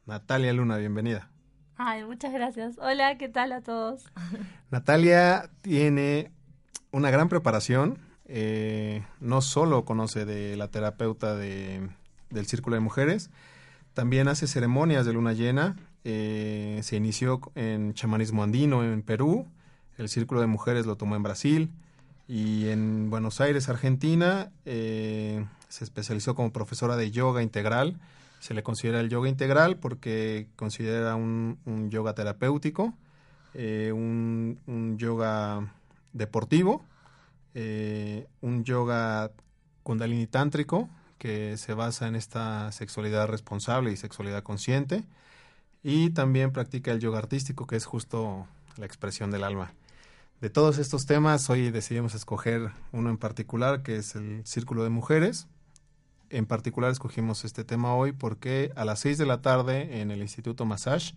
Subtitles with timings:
[0.05, 1.29] Natalia Luna, bienvenida.
[1.77, 2.75] Ay, muchas gracias.
[2.79, 4.05] Hola, ¿qué tal a todos?
[4.71, 6.31] Natalia tiene
[6.91, 7.99] una gran preparación.
[8.29, 11.87] eh, no solo conoce de la terapeuta de,
[12.29, 13.29] del Círculo de Mujeres,
[13.93, 15.75] también hace ceremonias de luna llena.
[16.03, 19.47] eh, se inició en chamanismo andino en Perú.
[19.97, 21.71] El Círculo de Mujeres lo tomó en Brasil.
[22.27, 27.97] Y en Buenos Aires, Argentina, eh, se especializó como profesora de yoga integral.
[28.39, 32.93] Se le considera el yoga integral porque considera un, yoga terapéutico,
[33.53, 35.73] eh, un, un yoga
[36.13, 36.83] deportivo,
[37.53, 39.31] eh, un yoga
[39.83, 45.03] kundalini tántrico que se basa en esta sexualidad responsable y sexualidad consciente
[45.83, 48.47] y también practica el yoga artístico que es justo
[48.77, 49.73] la expresión del alma.
[50.41, 54.89] De todos estos temas, hoy decidimos escoger uno en particular, que es el Círculo de
[54.89, 55.47] Mujeres.
[56.29, 60.21] En particular escogimos este tema hoy porque a las 6 de la tarde en el
[60.21, 61.13] Instituto Massage,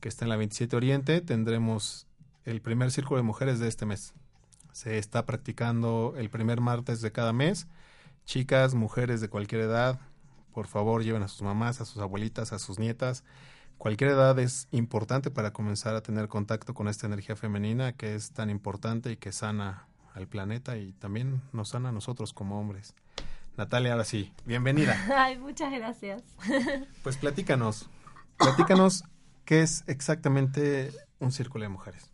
[0.00, 2.08] que está en la 27 Oriente, tendremos
[2.44, 4.14] el primer Círculo de Mujeres de este mes.
[4.72, 7.68] Se está practicando el primer martes de cada mes.
[8.24, 10.00] Chicas, mujeres de cualquier edad,
[10.52, 13.22] por favor lleven a sus mamás, a sus abuelitas, a sus nietas.
[13.78, 18.32] Cualquier edad es importante para comenzar a tener contacto con esta energía femenina que es
[18.32, 22.94] tan importante y que sana al planeta y también nos sana a nosotros como hombres.
[23.56, 24.96] Natalia, ahora sí, bienvenida.
[25.16, 26.22] Ay, muchas gracias.
[27.02, 27.88] Pues platícanos,
[28.38, 29.04] platícanos
[29.44, 32.10] qué es exactamente un círculo de mujeres.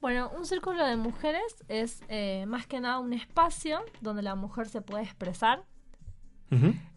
[0.00, 4.68] Bueno, un círculo de mujeres es eh, más que nada un espacio donde la mujer
[4.68, 5.64] se puede expresar.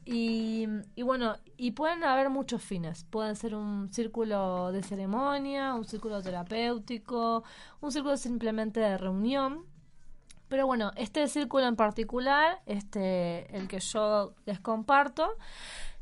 [0.05, 3.05] Y, y bueno, y pueden haber muchos fines.
[3.05, 7.43] Pueden ser un círculo de ceremonia, un círculo terapéutico,
[7.81, 9.65] un círculo simplemente de reunión.
[10.49, 15.29] Pero bueno, este círculo en particular, este, el que yo les comparto,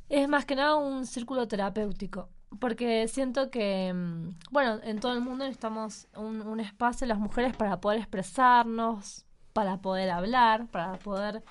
[0.09, 2.29] es más que nada un círculo terapéutico.
[2.59, 7.81] Porque siento que, mm, bueno, en todo el mundo necesitamos un, espacio las mujeres para
[7.81, 11.43] poder expresarnos, para poder hablar, para poder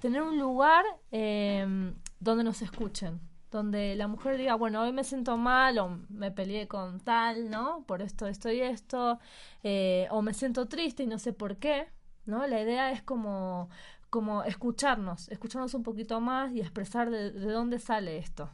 [0.00, 3.20] tener un lugar eh, donde nos escuchen.
[3.50, 7.82] donde la mujer diga, bueno, hoy me siento mal o me peleé con tal, ¿no?
[7.86, 9.18] Por esto, esto y esto,
[9.62, 11.88] eh, o me siento triste y no sé por qué,
[12.28, 12.46] ¿no?
[12.46, 13.68] La idea es como,
[14.10, 18.50] como escucharnos, escucharnos un poquito más y expresar de, dónde sale esto.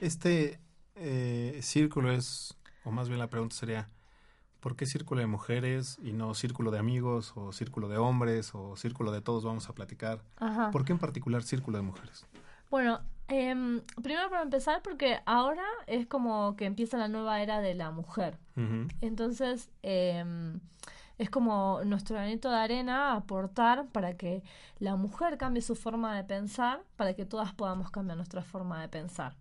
[0.00, 0.58] Este
[0.96, 3.88] eh, círculo es, o más bien la pregunta sería,
[4.60, 8.76] ¿por qué círculo de mujeres y no círculo de amigos o círculo de hombres o
[8.76, 10.20] círculo de todos vamos a platicar?
[10.72, 12.26] ¿Por qué en particular círculo de mujeres?
[12.70, 17.74] Bueno, eh, primero para empezar, porque ahora es como que empieza la nueva era de
[17.74, 18.36] la mujer.
[19.00, 20.24] Entonces, eh,
[21.18, 24.42] es como nuestro granito de arena aportar para que
[24.78, 28.88] la mujer cambie su forma de pensar, para que todas podamos cambiar nuestra forma de
[28.88, 29.34] pensar.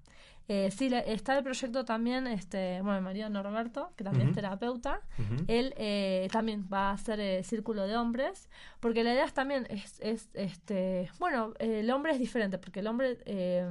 [0.50, 5.00] Eh, sí, está el proyecto también, este, bueno, mi marido Norberto, que también es terapeuta,
[5.48, 8.50] él eh, también va a hacer el círculo de hombres,
[8.82, 12.88] porque la idea es también, es, es este, bueno, el hombre es diferente, porque el
[12.88, 13.66] hombre eh,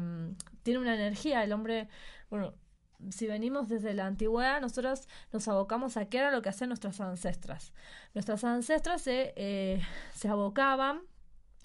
[0.62, 1.88] tiene una energía, el hombre,
[2.31, 2.55] bueno,
[3.10, 7.00] si venimos desde la antigüedad, nosotros nos abocamos a qué era lo que hacían nuestras
[7.00, 7.72] ancestras.
[8.14, 9.82] Nuestras ancestras se, eh,
[10.14, 11.00] se abocaban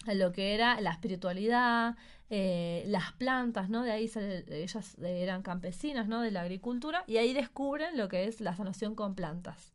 [0.06, 1.96] a lo que era la espiritualidad,
[2.30, 3.84] eh, las plantas, ¿no?
[3.84, 4.12] De ahí
[4.50, 6.22] ellas eran campesinas, ¿no?
[6.22, 9.74] De la agricultura y ahí descubren lo que es la sanación con plantas.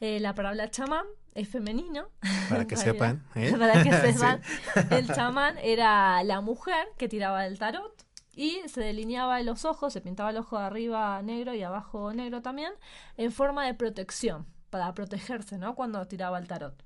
[0.00, 2.10] Eh, la palabra chamán es femenino.
[2.50, 3.24] Para que sepan.
[3.34, 3.54] ¿eh?
[3.58, 4.42] Para que sepan.
[4.90, 8.05] El chamán era la mujer que tiraba el tarot
[8.36, 12.42] y se delineaba los ojos, se pintaba el ojo de arriba negro y abajo negro
[12.42, 12.72] también,
[13.16, 15.74] en forma de protección, para protegerse, ¿no?
[15.74, 16.84] Cuando tiraba el tarot.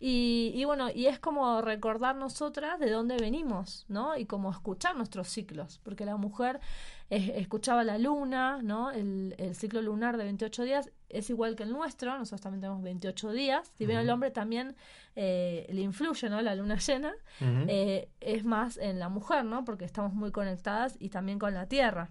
[0.00, 4.16] Y, y, bueno, y es como recordar nosotras de dónde venimos, ¿no?
[4.16, 6.60] Y como escuchar nuestros ciclos, porque la mujer
[7.10, 8.90] escuchaba la luna, ¿no?
[8.90, 12.82] El, el, ciclo lunar de 28 días es igual que el nuestro, nosotros también tenemos
[12.82, 14.74] 28 días, si bien el hombre también
[15.14, 16.42] eh, le influye, ¿no?
[16.42, 19.64] La luna llena, eh, es más en la mujer, ¿no?
[19.64, 22.10] Porque estamos muy conectadas y también con la tierra.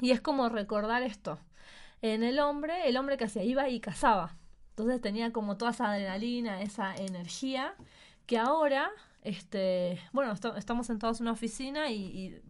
[0.00, 1.38] Y es como recordar esto.
[2.02, 4.36] En el hombre, el hombre que iba y cazaba,
[4.70, 7.74] entonces tenía como toda esa adrenalina, esa energía,
[8.26, 8.90] que ahora,
[9.26, 12.40] este, bueno, estamos sentados en una oficina y,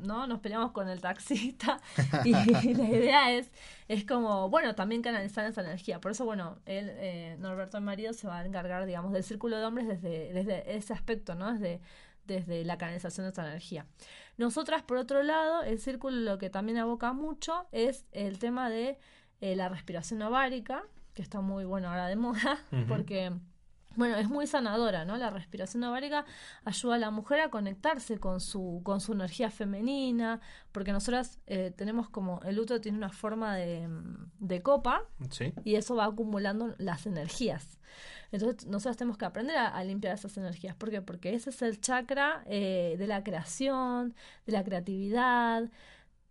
[0.00, 1.80] no nos peleamos con el taxista
[2.26, 2.32] y
[2.74, 3.50] la idea es,
[3.88, 5.98] es como, bueno, también canalizar esa energía.
[5.98, 9.56] Por eso, bueno, él, eh, Norberto, el marido, se va a encargar, digamos, del círculo
[9.56, 11.54] de hombres desde, desde ese aspecto, ¿no?
[11.54, 11.80] Desde,
[12.26, 13.86] desde la canalización de esa energía.
[14.36, 18.98] Nosotras, por otro lado, el círculo lo que también aboca mucho es el tema de
[19.40, 20.82] eh, la respiración ovárica,
[21.14, 22.58] que está muy bueno ahora de moda,
[22.88, 23.32] porque
[23.96, 25.16] bueno, es muy sanadora, ¿no?
[25.16, 26.24] La respiración ovárica
[26.64, 30.40] ayuda a la mujer a conectarse con su, con su energía femenina,
[30.72, 33.88] porque nosotras eh, tenemos como, el útero tiene una forma de,
[34.38, 35.04] de copa
[35.64, 37.78] y eso va acumulando las energías.
[38.32, 40.74] Entonces nosotros tenemos que aprender a, limpiar esas energías.
[40.74, 41.00] ¿Por qué?
[41.02, 44.14] Porque ese es el chakra eh, de la creación,
[44.46, 45.70] de la creatividad,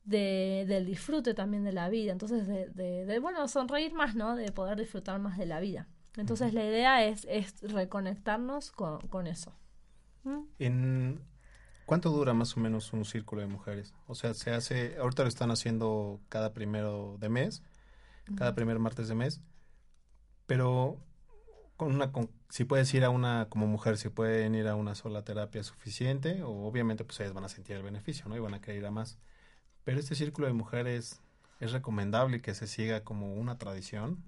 [0.03, 4.35] de, del disfrute también de la vida, entonces de, de, bueno, sonreír más, ¿no?
[4.35, 5.87] De poder disfrutar más de la vida.
[6.17, 9.53] Entonces la idea es, es reconectarnos con, con eso.
[10.23, 10.41] ¿Mm?
[10.59, 11.21] ¿En
[11.85, 13.93] cuánto dura más o menos un círculo de mujeres?
[14.07, 17.63] O sea, se hace, ahorita lo están haciendo cada primero de mes,
[18.37, 19.41] cada primer martes de mes,
[20.45, 20.97] pero
[21.77, 22.11] con una,
[22.49, 26.43] si puedes ir a una, como mujer, si pueden ir a una sola terapia suficiente,
[26.43, 28.35] o obviamente pues ellas van a sentir el beneficio, ¿no?
[28.35, 29.17] Y van a querer ir a más.
[29.83, 31.19] Pero este círculo de mujeres
[31.59, 34.23] es recomendable que se siga como una tradición.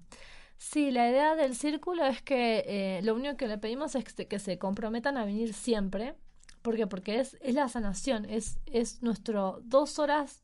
[0.58, 4.38] Sí, la idea del círculo es que eh, lo único que le pedimos es que
[4.38, 6.14] se comprometan a venir siempre.
[6.62, 10.42] Porque es, es la sanación, es, es nuestro dos horas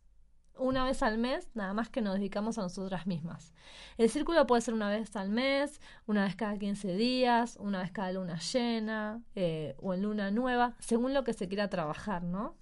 [0.57, 3.53] una vez al mes, nada más que nos dedicamos a nosotras mismas.
[3.99, 7.91] El círculo puede ser una vez al mes, una vez cada 15 días, una vez
[7.91, 12.57] cada luna llena eh, o luna nueva, según lo que se quiera trabajar, ¿no?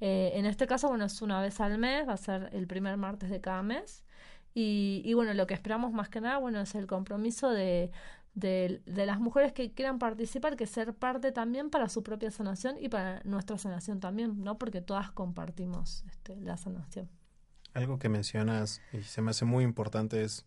[0.00, 2.96] Eh, en este caso, bueno, es una vez al mes, va a ser el primer
[2.96, 4.04] martes de cada mes.
[4.58, 7.90] Y, y bueno, lo que esperamos más que nada, bueno, es el compromiso de,
[8.32, 12.88] de, las mujeres que quieran participar, que ser parte también para su propia sanación y
[12.88, 14.56] para nuestra sanación también, ¿no?
[14.56, 17.10] Porque todas compartimos este, la sanación.
[17.74, 20.46] Algo que mencionas y se me hace muy importante es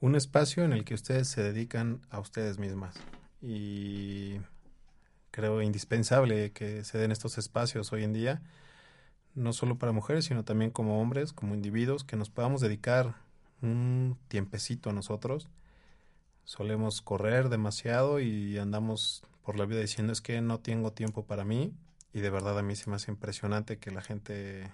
[0.00, 2.94] un espacio en el que ustedes se dedican a ustedes mismas.
[3.42, 4.36] Y
[5.32, 8.42] creo indispensable que se den estos espacios hoy en día,
[9.36, 13.14] no solo para mujeres, sino también como hombres, como individuos, que nos podamos dedicar
[13.62, 15.48] un tiempecito a nosotros.
[16.44, 21.44] Solemos correr demasiado y andamos por la vida diciendo es que no tengo tiempo para
[21.44, 21.72] mí
[22.12, 24.72] y de verdad a mí se me hace impresionante que la gente,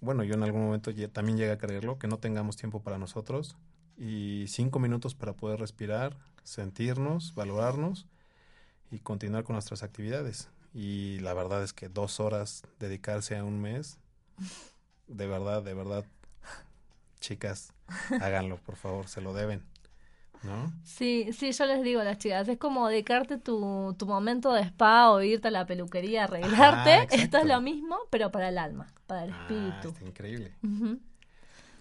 [0.00, 3.56] bueno, yo en algún momento también llega a creerlo, que no tengamos tiempo para nosotros
[3.96, 8.06] y cinco minutos para poder respirar, sentirnos, valorarnos
[8.90, 10.50] y continuar con nuestras actividades.
[10.72, 13.98] Y la verdad es que dos horas dedicarse a un mes,
[15.06, 16.04] de verdad, de verdad,
[17.20, 17.72] chicas,
[18.20, 19.62] háganlo, por favor, se lo deben.
[20.42, 20.72] ¿No?
[20.84, 24.62] Sí, sí, yo les digo a las chicas, es como dedicarte tu, tu momento de
[24.62, 27.14] spa o irte a la peluquería a arreglarte.
[27.14, 30.06] Esto es lo mismo, pero para el alma, para el ah, espíritu.
[30.06, 30.54] increíble.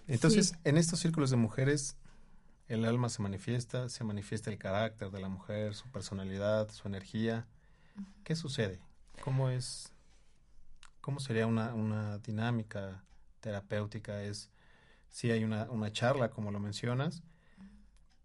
[0.07, 1.95] Entonces, en estos círculos de mujeres,
[2.67, 7.47] el alma se manifiesta, se manifiesta el carácter de la mujer, su personalidad, su energía.
[8.23, 8.79] ¿Qué sucede?
[9.23, 9.93] ¿Cómo es,
[11.01, 13.03] cómo sería una, una dinámica
[13.39, 14.21] terapéutica?
[14.23, 14.49] Es
[15.09, 17.23] si hay una, una charla, como lo mencionas,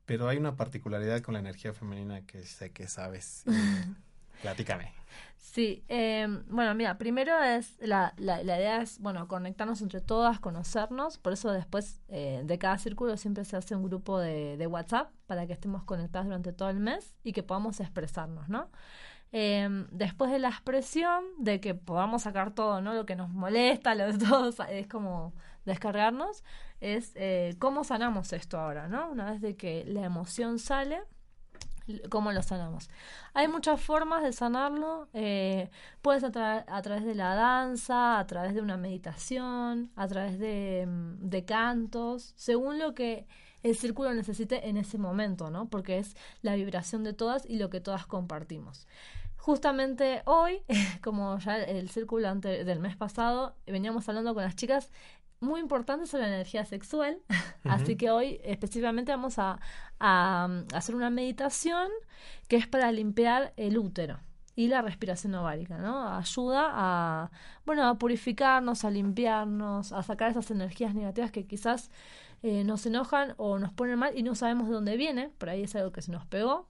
[0.07, 3.45] pero hay una particularidad con la energía femenina que sé que sabes.
[4.43, 4.93] Platícame.
[5.39, 10.41] Sí, eh, bueno, mira, primero es, la, la, la, idea es, bueno, conectarnos entre todas,
[10.41, 14.67] conocernos, por eso después eh, de cada círculo siempre se hace un grupo de, de
[14.67, 18.69] WhatsApp para que estemos conectadas durante todo el mes y que podamos expresarnos, ¿no?
[19.37, 22.95] Eh, después de la expresión, de que podamos sacar todo, ¿no?
[22.95, 26.45] Lo que nos molesta, lo de todos, es como descargarnos,
[26.81, 29.11] es eh, cómo sanamos esto ahora, ¿no?
[29.11, 31.03] Una vez de que la emoción sale,
[32.11, 32.89] cómo lo sanamos.
[33.35, 35.09] Hay muchas formas de sanarlo.
[35.13, 35.69] Eh,
[36.01, 40.87] puedes a, a, través de la danza, a través de una meditación, a través de,
[40.87, 43.27] mm, de, cantos, según lo que
[43.65, 45.69] el círculo necesite en ese momento, ¿no?
[45.69, 48.87] Porque es la vibración de todas y lo que todas compartimos.
[49.45, 50.63] Justamente hoy,
[51.03, 54.91] como ya el círculo del mes pasado, veníamos hablando con las chicas
[55.39, 57.19] muy importante sobre la energía sexual,
[57.65, 59.61] así que hoy específicamente vamos a,
[60.01, 61.91] a, hacer una meditación
[62.49, 64.19] que es para limpiar el útero
[64.57, 66.09] y la respiración ovárica, ¿no?
[66.09, 67.31] Ayuda a,
[67.67, 71.91] bueno, a purificarnos, a limpiarnos, a sacar esas energías negativas que quizás
[72.43, 75.65] eh, nos enojan o nos ponen mal y no sabemos de dónde viene, por ahí
[75.65, 76.67] es algo que se nos pegó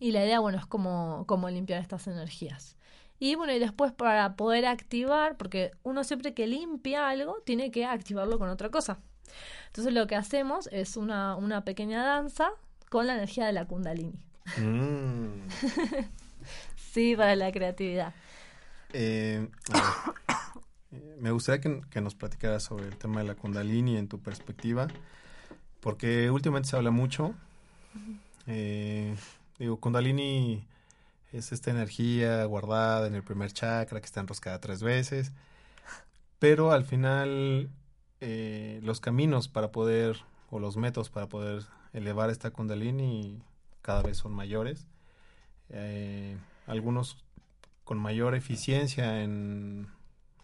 [0.00, 2.76] y la idea, bueno, es como, como limpiar estas energías.
[3.20, 7.84] Y bueno, y después para poder activar, porque uno siempre que limpia algo, tiene que
[7.84, 8.98] activarlo con otra cosa.
[9.66, 12.50] Entonces lo que hacemos es una, una pequeña danza
[12.88, 14.24] con la energía de la kundalini.
[14.56, 15.48] Mm.
[16.76, 18.14] sí, para la creatividad.
[18.94, 19.46] Eh,
[21.20, 24.88] me gustaría que, que, nos platicaras sobre el tema de la kundalini en tu perspectiva,
[25.80, 27.34] porque últimamente se habla mucho.
[28.46, 29.14] Eh,
[29.60, 30.66] Digo, Kundalini
[31.32, 35.32] es esta energía guardada en el primer chakra que está enroscada tres veces,
[36.38, 37.68] pero al final
[38.22, 40.16] eh, los caminos para poder,
[40.50, 43.42] o los métodos para poder elevar esta Kundalini
[43.82, 44.86] cada vez son mayores.
[45.68, 47.18] Eh, algunos
[47.84, 49.88] con mayor eficiencia en,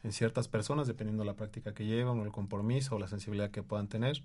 [0.02, 3.50] en ciertas personas, dependiendo de la práctica que llevan, o el compromiso o la sensibilidad
[3.50, 4.23] que puedan tener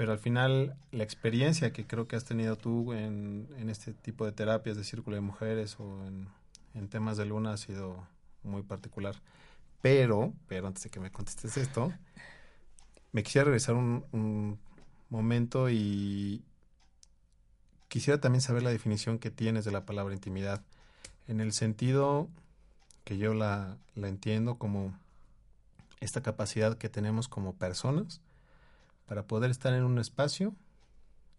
[0.00, 4.32] pero al final la experiencia que creo que has tenido tú en, este tipo de
[4.32, 8.08] terapias de círculo de mujeres o en, temas de luna ha sido
[8.42, 9.14] muy particular.
[9.82, 11.92] Pero, pero antes de que me contestes esto,
[13.12, 14.58] me quisiera regresar un, un
[15.10, 16.42] momento y
[17.88, 20.62] quisiera también saber la definición que tienes de la palabra intimidad,
[21.28, 22.26] en el sentido
[23.04, 24.98] que yo la, la entiendo como
[26.00, 28.22] esta capacidad que tenemos como personas
[29.10, 30.54] para poder estar en un espacio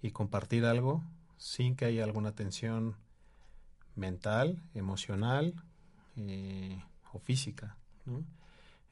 [0.02, 1.02] y compartir algo
[1.38, 2.98] sin que haya alguna tensión
[3.96, 5.54] mental, emocional
[6.18, 7.78] eh, o física.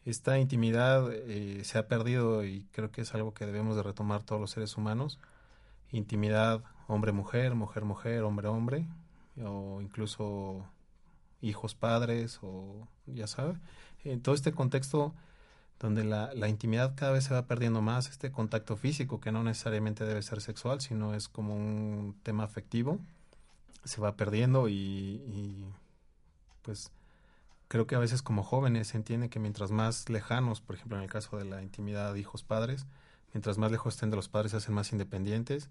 [0.06, 4.24] Esta intimidad eh, se ha perdido y creo que es algo que debemos de retomar
[4.24, 5.20] todos los seres humanos.
[5.92, 8.88] Intimidad hombre-mujer, mujer-mujer, hombre-hombre,
[9.44, 10.66] o incluso
[11.42, 13.58] hijos-padres, o ya sabes.
[14.06, 15.14] En todo este contexto
[15.80, 19.44] donde la, la, intimidad cada vez se va perdiendo más, este contacto físico, que no
[19.44, 23.00] necesariamente debe ser sexual, sino es como un tema afectivo,
[23.86, 25.66] se va perdiendo y, y
[26.64, 26.92] pues
[27.70, 31.04] creo que a veces como jóvenes se entiende que mientras más lejanos, por ejemplo en
[31.04, 32.86] el caso de la intimidad hijos padres,
[33.34, 35.70] mientras más lejos estén de los padres se hacen más independientes,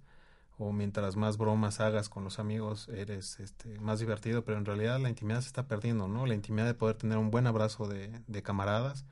[0.59, 4.99] o mientras más bromas hagas con los amigos eres este, más divertido, pero en realidad
[4.99, 6.27] la intimidad se está perdiendo, ¿no?
[6.27, 9.05] La intimidad de poder tener un buen abrazo de, de camaradas,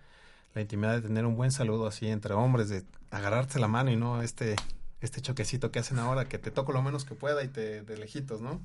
[0.57, 3.97] la intimidad de tener un buen saludo así entre hombres, de agarrarse la mano y
[3.97, 4.57] no este,
[5.03, 7.99] este choquecito que hacen ahora, que te toco lo menos que pueda y te de
[7.99, 8.63] lejitos, ¿no?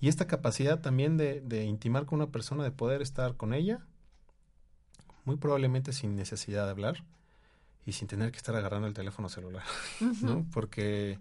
[0.00, 3.80] Y esta capacidad también de, de intimar con una persona, de poder estar con ella,
[5.24, 7.02] muy probablemente sin necesidad de hablar
[7.84, 9.64] y sin tener que estar agarrando el teléfono celular,
[10.22, 10.46] ¿no?
[10.52, 11.18] Porque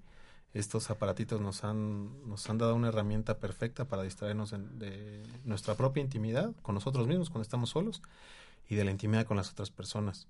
[0.54, 6.04] estos aparatitos nos han, nos han dado una herramienta perfecta para distraernos de nuestra propia
[6.04, 8.04] intimidad con nosotros mismos cuando estamos solos
[8.72, 10.30] y de la intimidad con las otras personas.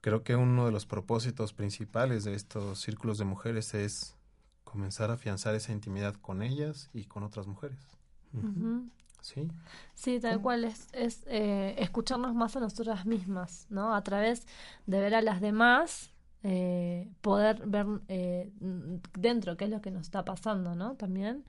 [0.00, 4.16] Creo que uno de los propósitos principales de estos círculos de mujeres es
[4.64, 7.78] comenzar a afianzar esa intimidad con ellas y con otras mujeres.
[9.20, 9.50] Sí.
[9.92, 13.94] Sí, tal cual es, es eh, escucharnos más a nosotras mismas, ¿no?
[13.94, 14.46] A través
[14.86, 16.10] de ver a las demás,
[16.44, 18.50] eh, poder ver eh,
[19.18, 20.94] dentro qué es lo que nos está pasando, ¿no?
[20.94, 21.44] También.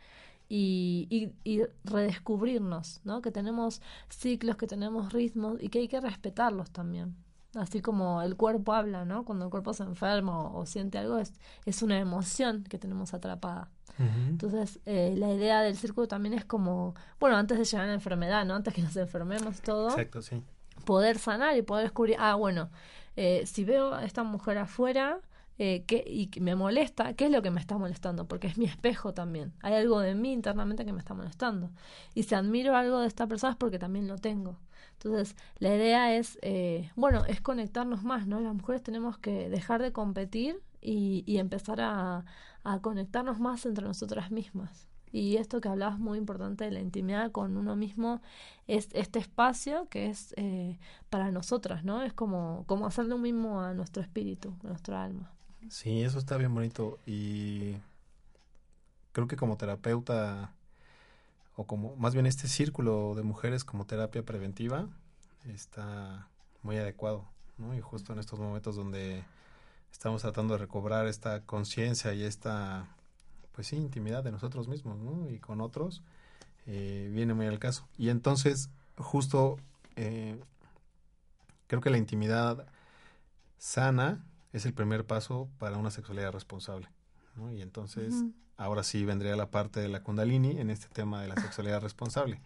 [0.51, 3.21] Y, y, y, redescubrirnos, ¿no?
[3.21, 7.15] Que tenemos ciclos, que tenemos ritmos y que hay que respetarlos también.
[7.53, 9.25] Así como el cuerpo habla, ¿no?
[9.25, 11.33] Cuando el cuerpo se enferma o, o siente algo, es,
[11.65, 13.69] es una emoción que tenemos atrapada.
[13.99, 17.93] Entonces, eh, la idea del círculo también es como, bueno, antes de llegar a la
[17.93, 18.55] enfermedad, ¿no?
[18.55, 19.89] Antes que nos enfermemos todo.
[19.89, 20.41] Exacto, sí.
[20.85, 22.69] Poder sanar y poder descubrir, ah, bueno,
[23.17, 25.19] eh, si veo a esta mujer afuera
[25.59, 28.27] eh, que, y me molesta, ¿qué es lo que me está molestando?
[28.27, 29.53] Porque es mi espejo también.
[29.61, 31.69] Hay algo de mí internamente que me está molestando.
[32.15, 34.57] Y si admiro algo de esta persona es porque también lo tengo.
[34.93, 38.39] Entonces, la idea es, eh, bueno, es conectarnos más, ¿no?
[38.39, 42.25] Las mujeres tenemos que dejar de competir y, y empezar a,
[42.63, 44.87] a conectarnos más entre nosotras mismas.
[45.11, 48.21] Y esto que hablabas muy importante de la intimidad con uno mismo
[48.67, 50.77] es este espacio que es eh,
[51.09, 52.03] para nosotras, ¿no?
[52.03, 55.31] Es como, como hacer lo mismo a nuestro espíritu, a nuestro alma.
[55.67, 57.75] Sí, eso está bien bonito y
[59.11, 60.53] creo que como terapeuta
[61.55, 64.87] o como más bien este círculo de mujeres como terapia preventiva
[65.45, 66.27] está
[66.63, 67.25] muy adecuado,
[67.57, 67.75] ¿no?
[67.75, 69.23] Y justo en estos momentos donde
[69.91, 72.87] estamos tratando de recobrar esta conciencia y esta,
[73.53, 75.29] pues sí, intimidad de nosotros mismos, ¿no?
[75.29, 76.01] Y con otros,
[76.67, 77.87] eh, viene muy al caso.
[77.97, 79.57] Y entonces, justo,
[79.95, 80.39] eh,
[81.67, 82.65] creo que la intimidad
[83.57, 86.87] sana es el primer paso para una sexualidad responsable,
[87.35, 87.51] ¿no?
[87.51, 88.13] Y entonces,
[88.57, 92.41] ahora sí vendría la parte de la kundalini en este tema de la sexualidad responsable.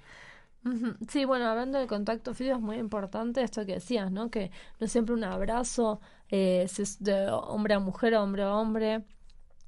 [1.10, 4.30] Sí, bueno, hablando del contacto físico es muy importante esto que decías, ¿no?
[4.30, 6.70] Que no siempre un abrazo eh,
[7.00, 9.04] de hombre a mujer, hombre a hombre,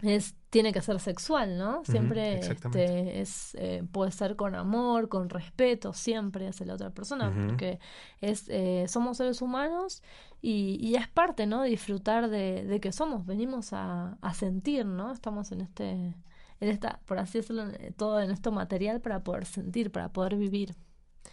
[0.02, 1.84] es tiene que ser sexual, ¿no?
[1.84, 7.34] Siempre este, es eh, puede ser con amor, con respeto, siempre hacia la otra persona,
[7.48, 7.80] porque
[8.22, 10.02] es eh, somos seres humanos
[10.42, 11.64] y, y, es parte, ¿no?
[11.64, 15.12] Disfrutar de, de que somos, venimos a, a sentir, ¿no?
[15.12, 16.16] Estamos en este
[16.62, 17.66] en esta, por así decirlo,
[17.98, 20.76] todo en esto material para poder sentir, para poder vivir.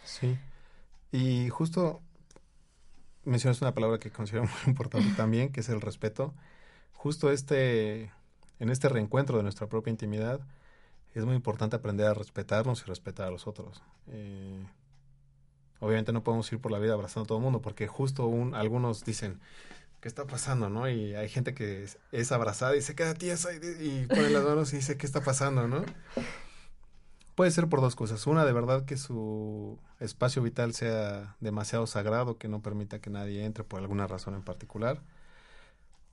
[0.03, 0.37] Sí.
[1.11, 2.01] Y justo
[3.23, 6.33] mencionas una palabra que considero muy importante también, que es el respeto.
[6.93, 8.11] Justo este,
[8.63, 10.39] en este reencuentro de nuestra propia intimidad,
[11.13, 13.83] es muy importante aprender a respetarnos y respetar a los otros.
[14.07, 14.65] Eh,
[15.81, 18.55] obviamente no podemos ir por la vida abrazando a todo el mundo, porque justo un,
[18.55, 19.41] algunos dicen,
[19.99, 20.69] ¿qué está pasando?
[20.69, 20.87] ¿no?
[20.87, 24.71] Y hay gente que es, abrazada y se queda tiesa y, y pone las manos
[24.71, 25.67] y dice, ¿qué está pasando?
[25.67, 25.83] ¿no?
[27.35, 28.25] Puede ser por dos cosas.
[28.27, 33.43] Una, de verdad que su espacio vital sea demasiado sagrado, que no permita que nadie
[33.43, 35.01] entre por alguna razón en particular.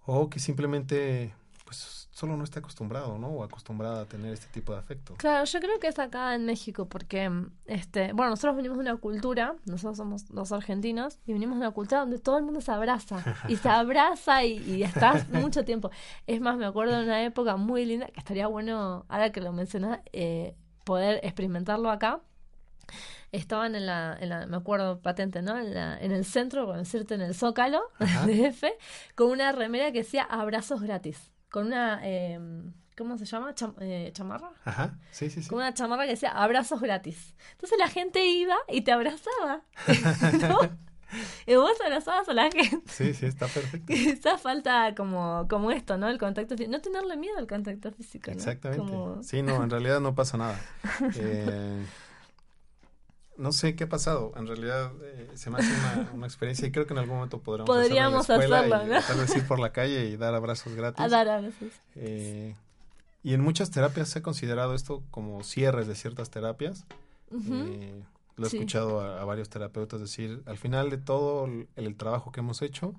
[0.05, 1.33] O que simplemente,
[1.71, 3.29] pues, solo no esté acostumbrado, ¿no?
[3.29, 5.15] O acostumbrada a tener este tipo de afecto.
[5.19, 7.31] Claro, yo creo que es acá en México, porque,
[7.67, 11.71] este, bueno, nosotros venimos de una cultura, nosotros somos los argentinos, y venimos de una
[11.71, 13.23] cultura donde todo el mundo se abraza.
[13.47, 15.93] y se abraza y, y estás mucho tiempo.
[16.27, 19.53] Es más, me acuerdo de una época muy linda, que estaría bueno, ahora que lo
[19.53, 22.21] mencionas, eh, poder experimentarlo acá.
[23.31, 25.57] Estaban en la, en la me acuerdo patente, ¿no?
[25.57, 27.81] En, la, en el centro, con decirte en el Zócalo
[28.27, 28.73] de F,
[29.15, 31.31] con una remera que decía abrazos gratis.
[31.51, 32.39] Con una, eh,
[32.97, 33.55] ¿cómo se llama?
[33.81, 34.51] eh, ¿Chamarra?
[34.65, 35.49] Ajá, sí, sí, sí.
[35.49, 37.35] Con una chamarra que decía abrazos gratis.
[37.53, 39.63] Entonces la gente iba y te abrazaba.
[40.49, 40.59] ¿no?
[41.47, 42.83] y vos abrazabas a la gente.
[42.87, 43.93] Sí, sí, está perfecto.
[43.93, 46.09] Esa falta como, como esto, ¿no?
[46.09, 46.71] El contacto físico.
[46.71, 48.37] No tenerle miedo al contacto físico, ¿no?
[48.37, 48.85] Exactamente.
[48.85, 49.23] Como...
[49.23, 50.59] Sí, no, en realidad no pasa nada.
[51.17, 51.85] Eh,
[53.41, 54.33] no sé qué ha pasado.
[54.37, 57.41] En realidad eh, se me hace una, una, experiencia y creo que en algún momento
[57.41, 59.01] podremos, Podríamos hacerlo, ¿no?
[59.01, 61.01] Tal vez ir por la calle y dar abrazos gratis.
[61.01, 61.73] A dar abrazos.
[61.97, 62.55] Eh,
[63.23, 66.85] y en muchas terapias se ha considerado esto como cierres de ciertas terapias.
[67.31, 67.69] Uh -huh.
[67.69, 68.05] eh,
[68.37, 68.57] lo he sí.
[68.59, 72.63] escuchado a, a, varios terapeutas decir, al final de todo el, el, trabajo que hemos
[72.63, 72.95] hecho,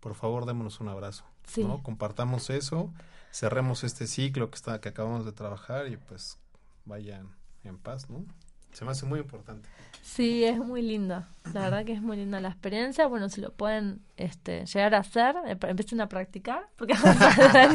[0.00, 1.64] por favor démonos un abrazo, sí.
[1.64, 1.82] ¿no?
[1.82, 2.92] Compartamos eso,
[3.32, 6.38] cerremos este ciclo que está que acabamos de trabajar y pues
[6.84, 8.24] vayan en paz, ¿no?
[8.72, 9.68] Se me hace muy importante.
[10.02, 11.28] Sí, es muy linda.
[11.52, 13.06] La verdad que es muy linda la experiencia.
[13.06, 17.68] Bueno, si lo pueden este, llegar a hacer, eh, empiecen a practicar, porque vamos a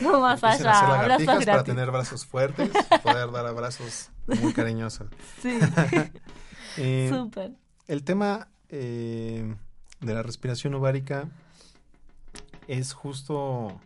[0.00, 0.70] no más allá.
[0.70, 1.46] A hacer abrazos gratis.
[1.46, 2.70] para tener brazos fuertes
[3.02, 5.06] poder dar abrazos muy cariñosos.
[5.40, 5.58] Sí.
[6.78, 7.52] eh, Súper.
[7.86, 9.54] El tema eh,
[10.00, 11.28] de la respiración ovárica
[12.66, 13.80] es justo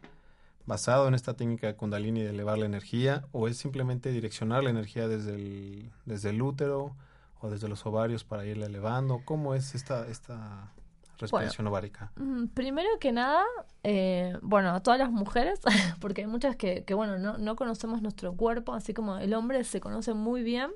[0.69, 4.71] basado en esta técnica de Kundalini de elevar la energía o es simplemente direccionar la
[4.71, 6.95] energía desde el, desde el útero
[7.41, 9.23] o desde los ovarios para irla elevando?
[9.25, 10.71] ¿Cómo es esta, esta
[11.17, 12.13] respiración bueno, ovárica?
[12.53, 13.45] Primero que nada,
[13.83, 15.59] eh, bueno, a todas las mujeres,
[16.01, 19.65] porque hay muchas que, que bueno, no, no conocemos nuestro cuerpo, así como el hombre
[19.65, 20.71] se conoce muy bien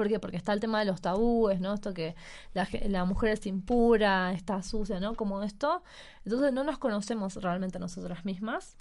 [0.00, 0.18] ¿Por qué?
[0.18, 1.74] Porque está el tema de los tabúes, ¿no?
[1.74, 2.14] Esto que
[2.54, 5.14] la, la, mujer es impura, está sucia, ¿no?
[5.14, 5.82] Como esto.
[6.24, 8.78] Entonces no nos conocemos realmente nosotras mismas.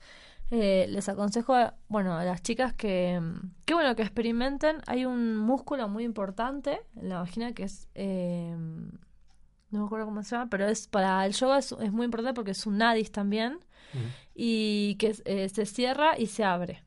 [0.49, 1.57] Eh, les aconsejo,
[1.89, 3.21] bueno, a las chicas que,
[3.65, 4.77] que, bueno, que experimenten.
[4.87, 8.55] Hay un músculo muy importante en la vagina que es, eh,
[9.71, 12.51] no me acuerdo cómo se llama, pero es para el yoga es, muy importante porque
[12.51, 13.59] es un nadis también
[14.33, 16.81] y que eh, se cierra y se abre.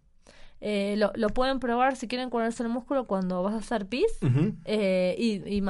[0.65, 4.07] Eh, lo, lo, pueden probar si quieren curarse el músculo cuando vas a hacer pis
[4.65, 5.61] eh, y, y,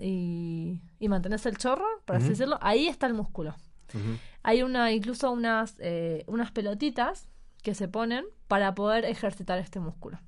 [0.00, 2.58] y, y, mantenés el chorro, por así decirlo.
[2.60, 3.54] Ahí está el músculo.
[4.42, 7.28] Hay una incluso unas, eh, unas pelotitas
[7.62, 10.18] que se ponen para poder ejercitar este músculo.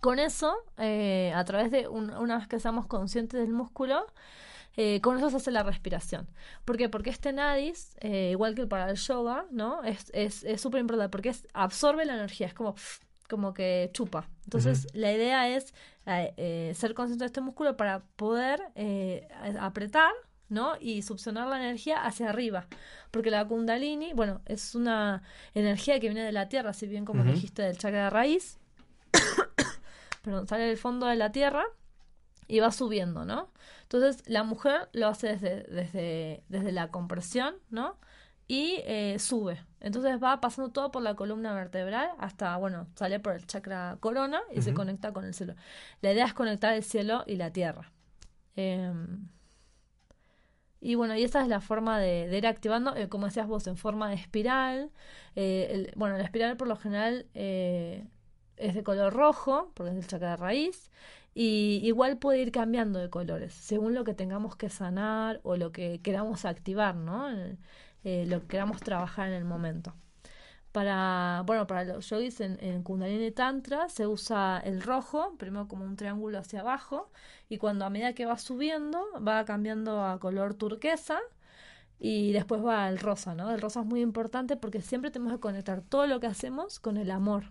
[0.00, 4.06] Con eso, a través de una vez que seamos conscientes del músculo,
[5.02, 6.26] con eso se hace la respiración.
[6.64, 6.88] ¿Por qué?
[6.88, 9.82] Porque este nadis, igual que para el yoga, ¿no?
[9.84, 10.06] Es
[10.58, 12.74] súper es, importante porque es, absorbe la energía, es como
[13.30, 14.28] como que chupa.
[14.44, 15.72] Entonces, la idea es
[16.06, 19.28] eh, eh, ser consciente de este músculo para poder eh,
[19.60, 20.12] apretar,
[20.48, 20.74] ¿no?
[20.80, 22.66] Y succionar la energía hacia arriba.
[23.12, 25.22] Porque la kundalini, bueno, es una
[25.54, 28.58] energía que viene de la tierra, si bien como dijiste del chakra de raíz,
[30.22, 31.64] perdón, sale del fondo de la tierra
[32.48, 33.52] y va subiendo, ¿no?
[33.82, 37.96] Entonces, la mujer lo hace desde, desde, desde la compresión, ¿no?
[38.50, 39.64] Y eh, sube.
[39.78, 44.40] Entonces va pasando todo por la columna vertebral hasta, bueno, sale por el chakra corona
[44.52, 45.54] y se conecta con el cielo.
[46.00, 47.92] La idea es conectar el cielo y la tierra.
[48.56, 49.28] Em,
[50.80, 53.76] y bueno, y esa es la forma de, ir activando, eh, como decías vos, en
[53.76, 54.90] forma de espiral.
[55.36, 60.30] Eh, bueno, la espiral por lo general es de color rojo, porque es el chakra
[60.30, 60.90] de raíz.
[61.34, 65.70] Y igual puede ir cambiando de colores, según lo que tengamos que sanar o lo
[65.70, 67.28] que queramos activar, ¿no?
[68.04, 69.94] Eh, lo que queramos trabajar en el momento.
[70.72, 75.84] Para, bueno, para los yogis en, en, Kundalini Tantra se usa el rojo, primero como
[75.84, 77.10] un triángulo hacia abajo,
[77.48, 81.18] y cuando a medida que va subiendo va cambiando a color turquesa
[82.00, 83.50] y después va el rosa, ¿no?
[83.50, 86.96] El rosa es muy importante porque siempre tenemos que conectar todo lo que hacemos con
[86.96, 87.44] el amor.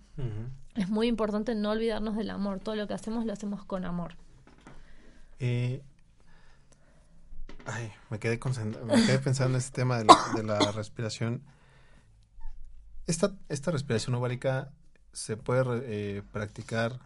[0.76, 4.16] Es muy importante no olvidarnos del amor, todo lo que hacemos lo hacemos con amor.
[5.40, 5.84] Eh,
[7.72, 8.40] Ay, me quedé,
[8.86, 11.44] me quedé pensando en este tema de la, respiración.
[13.08, 14.72] Esta, esta respiración ovárica
[15.14, 17.00] se puede eh, practicar,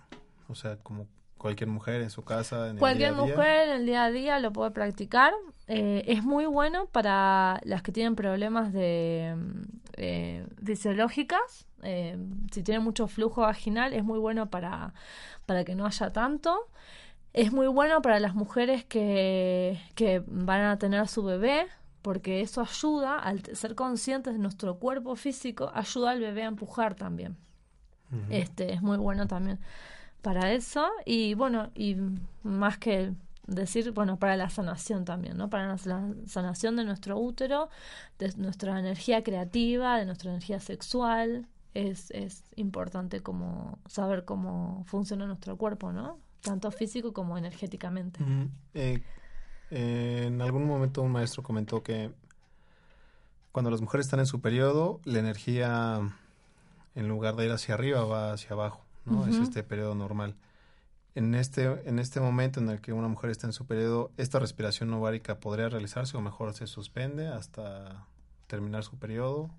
[0.48, 1.08] o sea, como
[1.44, 2.70] cualquier mujer en su casa.
[2.70, 5.34] En cualquier el día mujer en el día a día lo puede practicar.
[5.68, 9.36] Eh, es muy bueno para las que tienen problemas de
[9.98, 11.68] eh, fisiológicas.
[11.84, 12.18] Eh,
[12.50, 14.94] si tienen mucho flujo vaginal, es muy bueno para,
[15.46, 16.70] para que no haya tanto.
[17.34, 21.68] Es muy bueno para las mujeres que, que van a tener a su bebé,
[22.02, 26.96] porque eso ayuda, al ser conscientes de nuestro cuerpo físico, ayuda al bebé a empujar
[26.96, 27.38] también.
[28.30, 29.60] Este es muy bueno también
[30.24, 31.98] para eso y bueno, y
[32.44, 33.14] más que
[33.46, 35.50] decir, bueno, para la sanación también, ¿no?
[35.50, 35.78] Para la
[36.26, 37.70] sanación de nuestro útero,
[38.20, 45.28] de nuestra energía creativa, de nuestra energía sexual, es, es importante como saber cómo funciona
[45.28, 46.20] nuestro cuerpo, ¿no?
[46.44, 48.20] Tanto físico como energéticamente.
[48.74, 49.02] Eh,
[49.72, 52.12] eh, en algún momento un maestro comentó que
[53.52, 56.02] cuando las mujeres están en su periodo, la energía
[56.96, 59.26] en lugar de ir hacia arriba va hacia abajo, ¿no?
[59.26, 60.36] Es este periodo normal.
[61.16, 64.40] En este, en este momento en el que una mujer está en su periodo, ¿esta
[64.40, 68.08] respiración ovárica podría realizarse o mejor se suspende hasta
[68.48, 69.52] terminar su periodo?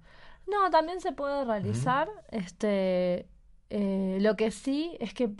[0.46, 2.08] No, también se puede realizar.
[2.30, 3.28] Este,
[3.70, 5.30] eh, lo que sí es que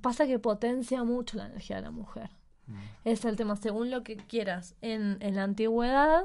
[0.00, 2.30] pasa que potencia mucho la energía de la mujer.
[2.66, 2.74] Mm.
[3.04, 4.74] Es el tema, según lo que quieras.
[4.80, 6.24] En, en la antigüedad,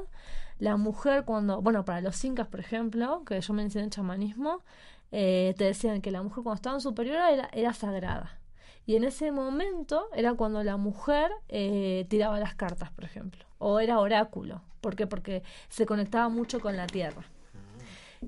[0.58, 4.62] la mujer cuando, bueno, para los incas, por ejemplo, que yo me enseñé en chamanismo,
[5.12, 8.38] eh, te decían que la mujer cuando estaba en superior era, era sagrada.
[8.86, 13.80] Y en ese momento era cuando la mujer eh, tiraba las cartas, por ejemplo, o
[13.80, 14.62] era oráculo.
[14.80, 15.06] ¿Por qué?
[15.06, 17.24] Porque se conectaba mucho con la tierra.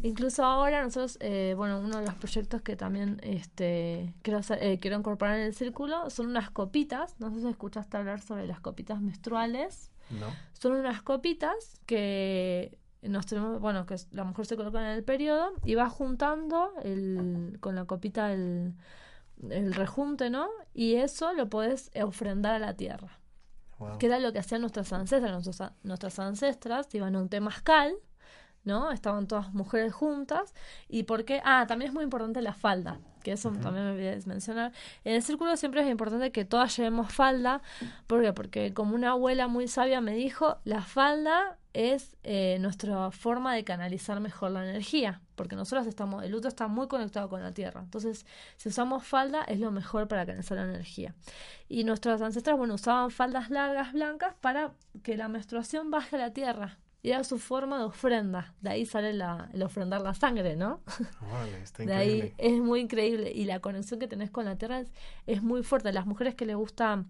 [0.00, 4.96] Incluso ahora nosotros, eh, bueno, uno de los proyectos que también este, quiero, eh, quiero
[4.96, 7.14] incorporar en el círculo son unas copitas.
[7.20, 9.90] No sé si escuchaste hablar sobre las copitas menstruales.
[10.08, 10.26] No.
[10.54, 15.52] Son unas copitas que nos tenemos, bueno, que la mujer se coloca en el periodo
[15.64, 18.74] y va juntando el, con la copita el,
[19.50, 20.48] el rejunte, ¿no?
[20.72, 23.18] Y eso lo puedes ofrendar a la tierra.
[23.98, 25.32] Que era lo que hacían nuestras ancestras.
[25.32, 27.92] Nuestras, nuestras ancestras iban a un temazcal
[28.64, 28.92] ¿no?
[28.92, 30.54] Estaban todas mujeres juntas.
[30.88, 31.40] ¿Y por qué?
[31.44, 34.72] Ah, también es muy importante la falda, que eso también me olvidé mencionar.
[35.04, 37.62] En el círculo siempre es importante que todas llevemos falda.
[38.06, 38.32] ¿Por qué?
[38.32, 43.64] Porque como una abuela muy sabia me dijo, la falda es eh, nuestra forma de
[43.64, 45.20] canalizar mejor la energía.
[45.34, 47.80] porque nosotros estamos, el útero está muy conectado con la tierra.
[47.80, 51.14] Entonces, si usamos falda es lo mejor para canalizar la energía.
[51.68, 54.72] Y nuestros ancestros, bueno, usaban faldas largas blancas para
[55.02, 56.78] que la menstruación baje a la tierra.
[57.02, 58.54] Y era su forma de ofrenda.
[58.60, 60.80] De ahí sale la, el ofrendar la sangre, ¿no?
[61.62, 63.32] está de ahí es muy increíble.
[63.32, 64.92] Y la conexión que tenés con la tierra es,
[65.26, 65.92] es muy fuerte.
[65.92, 67.04] Las mujeres que les gusta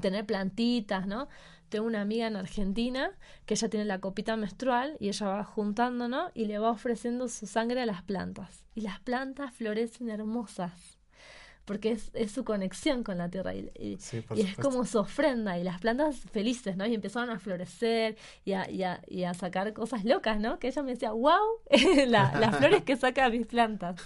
[0.00, 1.28] tener plantitas, ¿no?
[1.70, 3.10] Tengo una amiga en Argentina
[3.46, 6.30] que ella tiene la copita menstrual y ella va juntando, ¿no?
[6.34, 8.66] Y le va ofreciendo su sangre a las plantas.
[8.74, 10.98] Y las plantas florecen hermosas
[11.64, 13.70] porque es, es su conexión con la tierra y,
[14.36, 16.86] es como su ofrenda y las plantas felices, ¿no?
[16.86, 20.58] Y empezaron a florecer y a, y a, y a sacar cosas locas, ¿no?
[20.58, 21.60] Que ella me decía, wow,
[22.06, 23.96] las flores que saca mis plantas.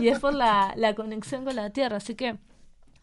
[0.00, 2.38] Y es por la, la conexión con la tierra, así que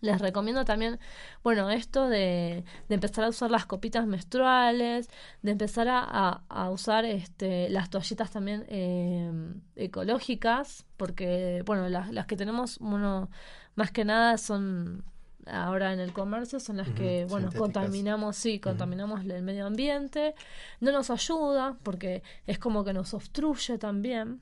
[0.01, 0.99] les recomiendo también,
[1.43, 5.09] bueno, esto de, de, empezar a usar las copitas menstruales,
[5.41, 9.31] de empezar a, a, usar este, las toallitas también eh,
[9.75, 13.29] ecológicas, porque, bueno, las, las que tenemos, bueno,
[13.75, 15.03] más que nada son
[15.49, 20.35] ahora en el comercio son las que, bueno, contaminamos, sí, contaminamos el medio ambiente,
[20.81, 24.41] no nos ayuda porque es como que nos obstruye también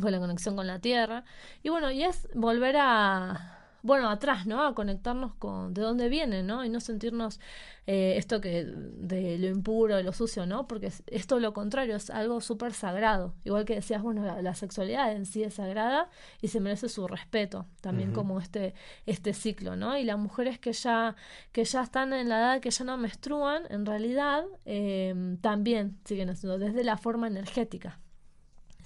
[0.00, 1.24] con la conexión con la tierra.
[1.62, 4.64] Y bueno, y es volver a bueno, atrás, ¿no?
[4.64, 6.64] A conectarnos con de dónde viene, ¿no?
[6.64, 7.40] Y no sentirnos
[7.86, 10.68] eh, esto que de lo impuro, de lo sucio, ¿no?
[10.68, 13.34] Porque es, todo lo contrario, es algo súper sagrado.
[13.44, 16.08] Igual que decías, bueno, la, sexualidad en sí es sagrada
[16.40, 18.74] y se merece su respeto, también como este,
[19.06, 19.98] este ciclo, ¿no?
[19.98, 21.16] Y las mujeres que ya,
[21.50, 26.30] que ya están en la edad que ya no menstruan, en realidad eh, también siguen
[26.30, 27.98] haciendo desde la forma energética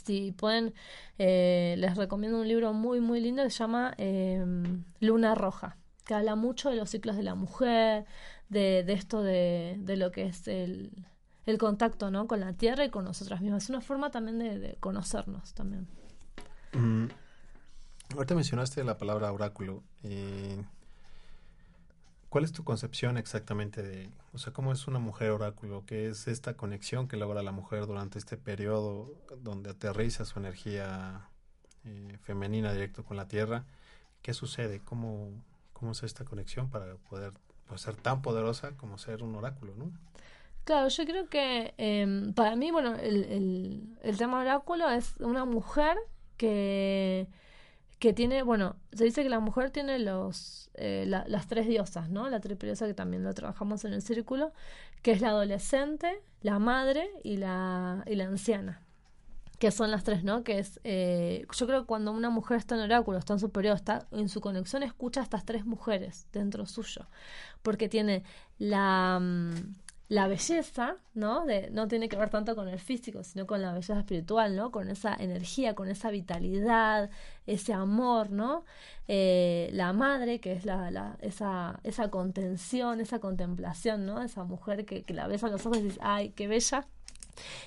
[0.07, 0.73] si pueden,
[1.19, 6.15] eh, les recomiendo un libro muy, muy lindo que se llama em, Luna Roja, que
[6.15, 8.07] habla mucho de los ciclos de la mujer,
[8.49, 10.93] de, de esto de, de, lo que es el,
[11.47, 12.29] el contacto ¿no?
[12.29, 13.65] con la tierra y con nosotras mismas.
[13.65, 15.89] Es una forma también de, conocernos también.
[16.73, 17.09] Mm.
[18.15, 19.83] Ahorita mencionaste la palabra oráculo.
[20.05, 20.63] Eh,
[22.37, 25.85] ¿Cuál es tu concepción exactamente de, o sea, cómo es una mujer oráculo?
[25.87, 31.31] ¿Qué es esta conexión que logra la mujer durante este periodo donde aterriza su energía
[31.87, 33.65] eh, femenina directo con la tierra?
[34.21, 34.83] ¿Qué sucede?
[34.85, 35.31] ¿Cómo,
[35.73, 37.33] cómo es esta conexión para poder
[37.69, 39.91] pues, ser tan poderosa como ser un oráculo, no?
[40.65, 45.97] Claro, yo creo que em, para mí, bueno, el tema oráculo es una mujer
[46.37, 47.29] que
[47.99, 52.29] que tiene, bueno, se dice que la mujer tiene los, eh, las tres diosas, ¿no?
[52.29, 54.53] La triple diosa que también lo trabajamos en el círculo,
[55.03, 58.83] que es la adolescente, la madre y la, y la anciana.
[59.59, 60.45] Que son las tres, ¿no?
[60.45, 63.51] Que es, eh, yo creo que cuando una mujer está en oráculo, está en su
[63.51, 67.07] periodo, está en su conexión, escucha a estas tres mujeres dentro suyo.
[67.63, 68.23] Porque tiene
[68.59, 69.19] la...
[69.19, 69.75] Mm,
[70.09, 71.45] la belleza, ¿no?
[71.47, 74.71] De, no tiene que ver tanto con el físico, sino con la belleza espiritual, ¿no?
[74.71, 77.11] Con esa energía, con esa vitalidad,
[77.47, 78.65] ese amor, ¿no?
[79.09, 84.23] Eh, la madre, que es la, la, esa, esa contención, esa contemplación, ¿no?
[84.23, 86.87] Esa mujer que, que la ves a los ojos y dices, ay, qué bella.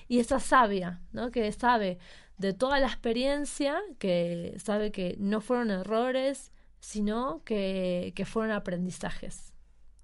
[0.08, 1.32] Y esa sabia, ¿no?
[1.32, 2.00] Que sabe
[2.38, 9.49] de toda la experiencia, que sabe que no fueron errores, sino que, que fueron aprendizajes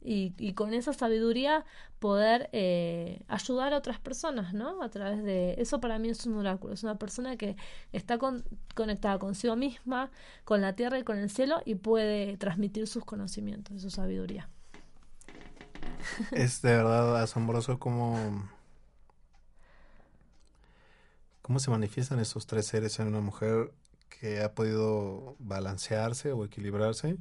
[0.06, 1.66] y, con esa sabiduría
[2.00, 4.84] poder eh, ayudar a otras personas, ¿no?
[4.84, 7.56] A través de eso para mí es un oráculo, es una persona que
[7.92, 8.20] está
[8.76, 10.12] conectada consigo misma,
[10.44, 14.50] con la tierra y con el cielo y puede transmitir sus conocimientos, su sabiduría.
[16.32, 18.48] Es de verdad asombroso cómo,
[21.42, 23.72] cómo se manifiestan esos tres seres en una mujer
[24.10, 27.18] que ha podido balancearse o equilibrarse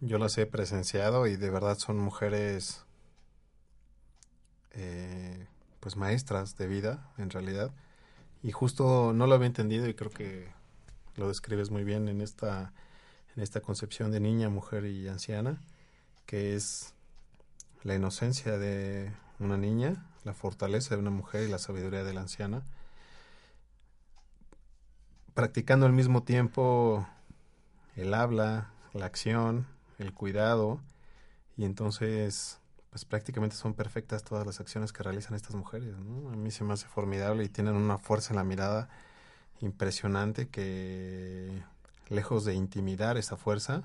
[0.00, 2.84] yo las he presenciado y de verdad son mujeres
[4.72, 5.46] eh,
[5.80, 7.72] pues maestras de vida en realidad.
[8.42, 10.48] Y justo no lo había entendido y creo que
[11.16, 12.72] lo describes muy bien en esta
[13.36, 15.60] en esta concepción de niña, mujer y anciana
[16.28, 16.92] que es
[17.84, 22.20] la inocencia de una niña, la fortaleza de una mujer y la sabiduría de la
[22.20, 22.62] anciana.
[25.32, 27.08] Practicando al mismo tiempo
[27.96, 29.66] el habla, la acción,
[29.98, 30.80] el cuidado
[31.56, 36.30] y entonces pues prácticamente son perfectas todas las acciones que realizan estas mujeres, ¿no?
[36.30, 38.88] A mí se me hace formidable y tienen una fuerza en la mirada
[39.60, 41.62] impresionante que
[42.08, 43.82] lejos de intimidar esa fuerza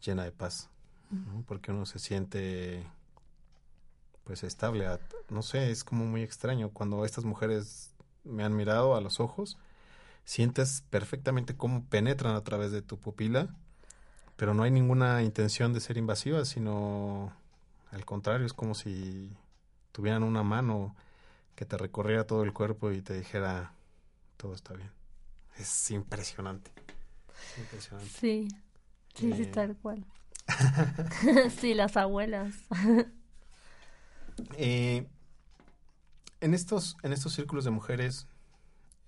[0.00, 0.70] llena de paz,
[1.46, 2.86] porque uno se siente
[4.24, 4.86] pues estable,
[5.28, 7.92] no sé, es como muy extraño cuando estas mujeres
[8.24, 9.58] me han mirado a los ojos,
[10.24, 13.54] sientes perfectamente cómo penetran a través de tu pupila
[14.36, 17.32] pero no hay ninguna intención de ser invasiva, sino
[17.90, 19.30] al contrario, es como si
[19.92, 20.96] tuvieran una mano
[21.54, 23.72] que te recorriera todo el cuerpo y te dijera
[24.36, 24.90] todo está bien.
[25.56, 26.72] Es impresionante.
[27.56, 28.10] impresionante.
[28.10, 28.48] Sí,
[29.14, 30.04] sí, sí, eh, tal cual.
[31.60, 32.54] sí, las abuelas.
[34.56, 35.06] Eh,
[36.40, 38.26] en, estos, en estos círculos de mujeres,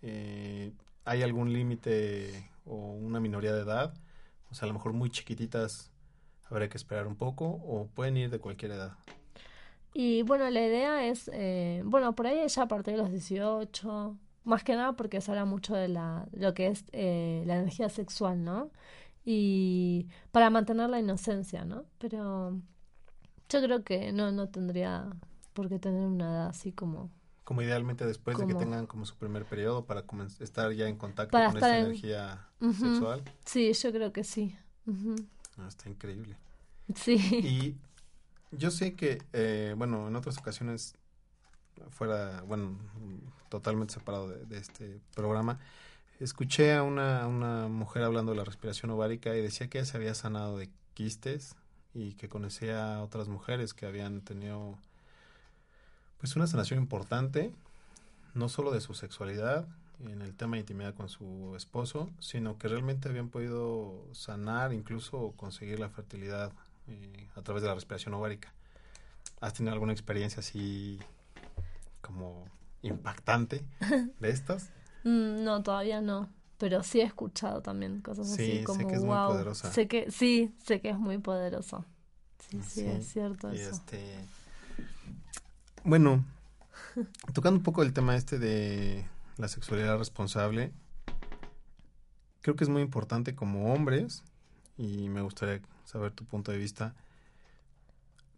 [0.02, 0.72] eh,
[1.04, 3.92] ¿hay algún límite o una minoría de edad?
[4.50, 5.90] O sea, a lo mejor muy chiquititas
[6.48, 8.96] habrá que esperar un poco o pueden ir de cualquier edad.
[9.94, 14.16] Y bueno, la idea es, eh, bueno, por ahí ya a partir de los 18,
[14.44, 17.88] más que nada porque se habla mucho de la, lo que es eh, la energía
[17.88, 18.70] sexual, ¿no?
[19.24, 21.84] Y para mantener la inocencia, ¿no?
[21.98, 22.60] Pero
[23.48, 25.08] yo creo que no, no tendría
[25.54, 27.10] por qué tener una edad así como...
[27.46, 30.02] Como idealmente después de que tengan como su primer periodo para
[30.40, 33.22] estar ya en contacto con esa energía sexual.
[33.44, 34.58] Sí, yo creo que sí.
[35.56, 36.36] Ah, está increíble.
[36.96, 37.14] Sí.
[37.14, 37.76] Y
[38.50, 40.96] yo sé que, eh, bueno, en otras ocasiones,
[41.90, 42.76] fuera, bueno,
[43.48, 45.60] totalmente separado de, este programa,
[46.18, 49.96] escuché a una, una, mujer hablando de la respiración ovárica y decía que ella se
[49.96, 51.54] había sanado de quistes
[51.94, 54.76] y que conocía a otras mujeres que habían tenido
[56.18, 57.52] pues una sanación importante,
[58.34, 59.66] no solo de su sexualidad,
[60.04, 65.32] en el tema de intimidad con su esposo, sino que realmente habían podido sanar, incluso
[65.36, 66.52] conseguir la fertilidad
[66.88, 68.52] eh, a través de la respiración ovárica.
[69.40, 70.98] ¿Has tenido alguna experiencia así
[72.00, 72.44] como
[72.82, 73.64] impactante
[74.20, 74.70] de estas?
[75.04, 76.28] Mm, no, todavía no.
[76.58, 79.72] Pero sí he escuchado también cosas así como sé que es muy poderosa.
[79.72, 81.84] Sé que sí, sé que es muy poderoso.
[82.48, 83.72] Sí, sí, es cierto eso.
[83.72, 84.24] Este,
[85.86, 86.24] bueno,
[87.32, 90.72] tocando un poco el tema este de la sexualidad responsable,
[92.42, 94.24] creo que es muy importante como hombres,
[94.76, 96.96] y me gustaría saber tu punto de vista,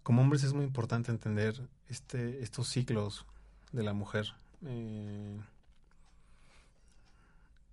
[0.02, 3.24] como hombres es muy importante entender este, estos ciclos
[3.72, 4.34] de la mujer.
[4.66, 5.40] Eh,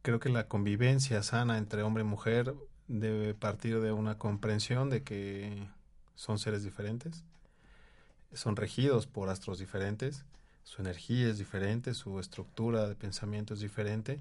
[0.03, 2.55] creo que la convivencia sana entre hombre y mujer
[2.87, 5.67] debe partir de una comprensión de que
[6.15, 7.25] son seres diferentes,
[8.33, 10.25] son regidos por astros diferentes,
[10.63, 14.19] su energía es diferente, su estructura de pensamiento es diferente,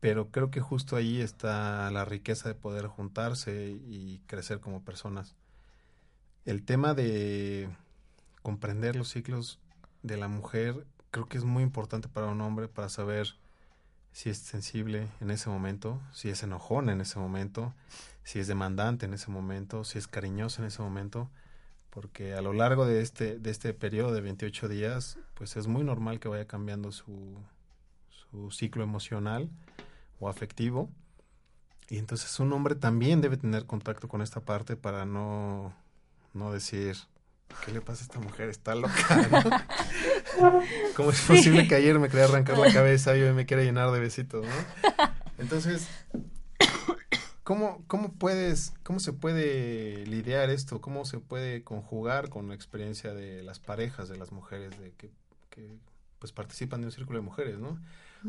[0.00, 5.34] pero creo que justo ahí está la riqueza de poder juntarse y crecer como personas.
[6.44, 7.68] El tema de
[8.42, 9.58] comprender los ciclos
[10.02, 13.34] de la mujer creo que es muy importante para un hombre para saber
[14.12, 17.72] si es sensible en ese momento, si es enojón en ese momento,
[18.24, 21.30] si es demandante en ese momento, si es cariñoso en ese momento
[21.92, 25.84] porque a lo largo de este, de este periodo de 28 días, pues es muy
[25.84, 27.36] normal que vaya cambiando su,
[28.08, 29.50] su ciclo emocional
[30.18, 30.88] o afectivo.
[31.90, 35.74] Y entonces un hombre también debe tener contacto con esta parte para no,
[36.32, 36.96] no decir,
[37.62, 38.48] ¿qué le pasa a esta mujer?
[38.48, 39.66] Está loca,
[40.96, 43.90] ¿Cómo es posible que ayer me quería arrancar la cabeza y hoy me quiera llenar
[43.90, 45.04] de besitos, ¿no?
[45.36, 45.88] Entonces,
[47.44, 50.80] ¿Cómo, ¿Cómo puedes, cómo se puede lidiar esto?
[50.80, 55.10] ¿Cómo se puede conjugar con la experiencia de las parejas de las mujeres de que,
[56.20, 57.80] pues participan de un círculo de mujeres, ¿no?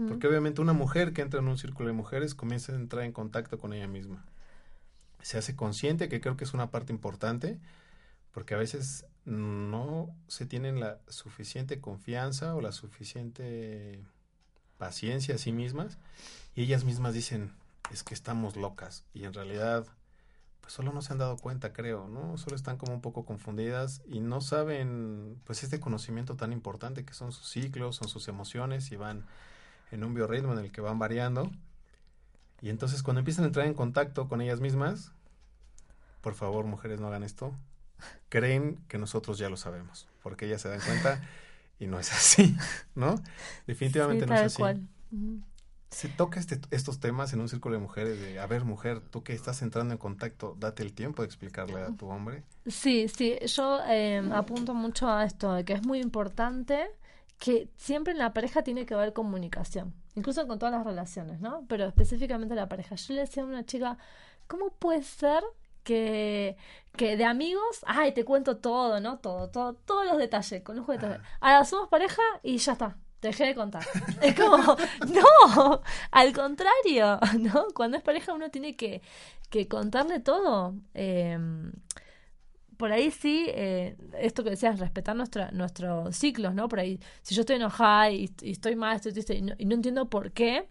[0.08, 3.12] Porque obviamente una mujer que entra en un círculo de mujeres comienza a entrar en
[3.12, 4.26] contacto con ella misma.
[5.21, 7.60] Se hace consciente, que creo que es una parte importante,
[8.32, 14.04] porque a veces no se tienen la suficiente confianza o la suficiente
[14.80, 15.99] paciencia a sí mismas
[16.56, 17.52] y ellas mismas dicen,
[17.91, 19.85] es que estamos locas y en realidad
[20.63, 22.37] pues solo no se han dado cuenta, creo, ¿no?
[22.37, 27.13] Solo están como un poco confundidas y no saben pues este conocimiento tan importante que
[27.13, 29.25] son sus ciclos, son sus emociones y van
[29.91, 31.51] en un biorritmo en el que van variando.
[32.61, 35.11] Y entonces cuando empiezan a entrar en contacto con ellas mismas,
[36.21, 37.53] por favor, mujeres, no hagan esto.
[38.29, 41.21] Creen que nosotros ya lo sabemos, porque ellas se dan cuenta
[41.77, 42.55] y no es así,
[42.95, 43.21] ¿no?
[43.67, 44.61] Definitivamente no es así.
[44.61, 44.87] Cual
[45.93, 49.23] se toca este, estos temas en un círculo de mujeres de, a ver, mujer, tú
[49.23, 52.43] que estás entrando en contacto, date el tiempo de explicarle a tu hombre.
[52.65, 56.89] Sí, sí, yo em, apunto mucho a esto, de que es muy importante
[57.38, 61.65] que siempre en la pareja tiene que haber comunicación, incluso con todas las relaciones, ¿no?
[61.67, 62.95] Pero específicamente la pareja.
[62.95, 63.97] Yo le decía a una chica,
[64.47, 65.43] ¿cómo puede ser
[65.84, 66.58] que,
[66.95, 69.19] que de amigos, ay, te cuento todo, ¿no?
[69.19, 71.19] Todo, todo, todos los detalles, con los detalles.
[71.39, 72.97] Ahora somos pareja y ya está,
[73.30, 73.84] dejé de contar.
[74.21, 77.67] Es como, no, al contrario, ¿no?
[77.74, 79.01] Cuando es pareja uno tiene que,
[79.49, 80.76] que contarle todo.
[80.93, 81.71] Em,
[82.78, 86.67] por ahí sí, eh, esto que decías, respetar nuestra, nuestros ciclos, ¿no?
[86.67, 89.13] Por ahí, si yo estoy enojada y, estoy mal, estoy
[89.57, 90.67] y no, entiendo por qué,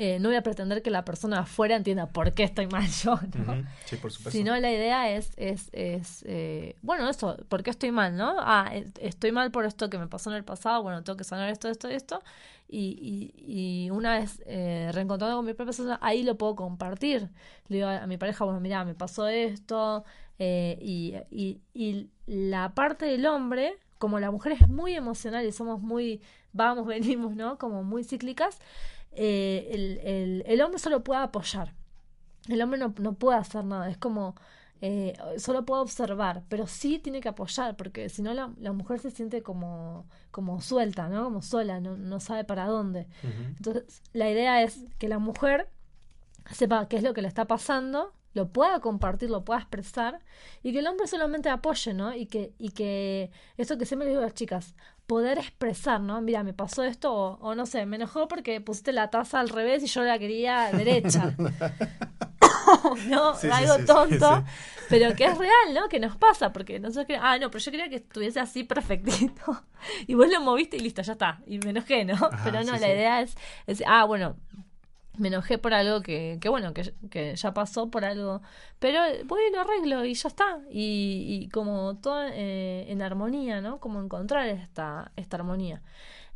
[0.00, 3.18] eh, no voy a pretender que la persona afuera entienda por qué estoy mal yo,
[3.34, 3.64] ¿no?
[3.84, 4.30] Sí, por supuesto.
[4.30, 8.36] Sino la idea es, es, es eh, bueno, eso, ¿por qué estoy mal, no?
[8.38, 8.70] Ah,
[9.00, 11.68] estoy mal por esto que me pasó en el pasado, bueno, tengo que sanar esto,
[11.68, 12.22] esto, esto.
[12.68, 17.28] Y, y, y una vez eh, reencontrado con mi propia persona, ahí lo puedo compartir.
[17.66, 20.04] Le digo a, mi pareja, bueno, mira, me pasó esto.
[20.38, 25.50] Eh, y, y, y la parte del hombre, como la mujer es muy emocional y
[25.50, 26.20] somos muy,
[26.52, 27.58] vamos, venimos, ¿no?
[27.58, 28.60] Como muy cíclicas
[29.20, 31.74] eh, el, el, el, hombre solo puede apoyar.
[32.48, 33.90] El hombre no, no puede hacer nada.
[33.90, 34.36] Es como,
[34.80, 39.00] eh, solo puede observar, pero sí tiene que apoyar, porque si no la, la, mujer
[39.00, 41.24] se siente como, como suelta, ¿no?
[41.24, 43.08] Como sola, no, no sabe para dónde.
[43.56, 45.68] Entonces, la idea es que la mujer
[46.52, 50.20] sepa qué es lo que le está pasando, lo pueda compartir, lo pueda expresar,
[50.62, 52.14] y que el hombre solamente apoye, ¿no?
[52.14, 54.74] Y que, y que eso que siempre le digo a las chicas,
[55.06, 56.20] poder expresar, ¿no?
[56.20, 59.82] Mira, me pasó esto, o, no sé, me enojó porque pusiste la taza al revés
[59.82, 61.34] y yo la quería derecha.
[63.08, 63.32] ¿no?
[63.52, 64.44] Algo tonto,
[64.88, 65.88] pero que es real, ¿no?
[65.88, 69.64] Que nos pasa, porque nosotros queremos, ah, no, pero yo quería que estuviese así perfectito,
[70.06, 72.16] y vos lo moviste y listo, ya está, y me enojé, ¿no?
[72.44, 73.36] pero no, la idea es,
[73.66, 74.36] es, ah, bueno,
[75.18, 78.42] me enojé por algo que, que bueno, que, que, ya pasó por algo,
[78.78, 80.60] pero voy lo arreglo y ya está.
[80.70, 83.80] Y, y como todo eh, en armonía, ¿no?
[83.80, 85.82] Como encontrar esta, esta armonía.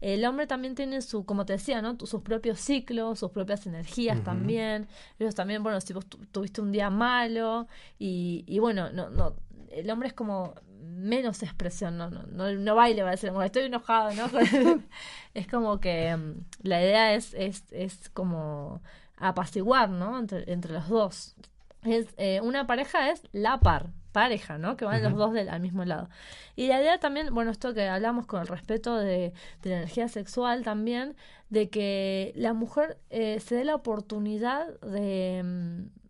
[0.01, 1.97] El hombre también tiene su, como te decía, ¿no?
[2.01, 4.89] Sus propios ciclos, sus propias energías también.
[5.21, 7.69] Ellos también, bueno, si vos tuviste un día malo
[8.01, 9.37] y, y bueno, no, no,
[9.71, 13.65] el hombre es como menos expresión, no, no, no, no baile, va a decir, estoy
[13.65, 14.29] enojado, ¿no?
[15.35, 18.83] es como que um, la idea es, es, es como
[19.17, 20.19] apaciguar, ¿no?
[20.19, 21.37] Entre, entre los dos.
[21.85, 24.77] Es, eh, una pareja es la par, pareja, ¿no?
[24.77, 26.09] Que van los dos del, al mismo lado.
[26.55, 30.09] Y la idea también, bueno, esto que hablamos con el respeto de, de la energía
[30.09, 31.17] sexual también,
[31.51, 36.02] de que la mujer eh, se dé la oportunidad de, mm,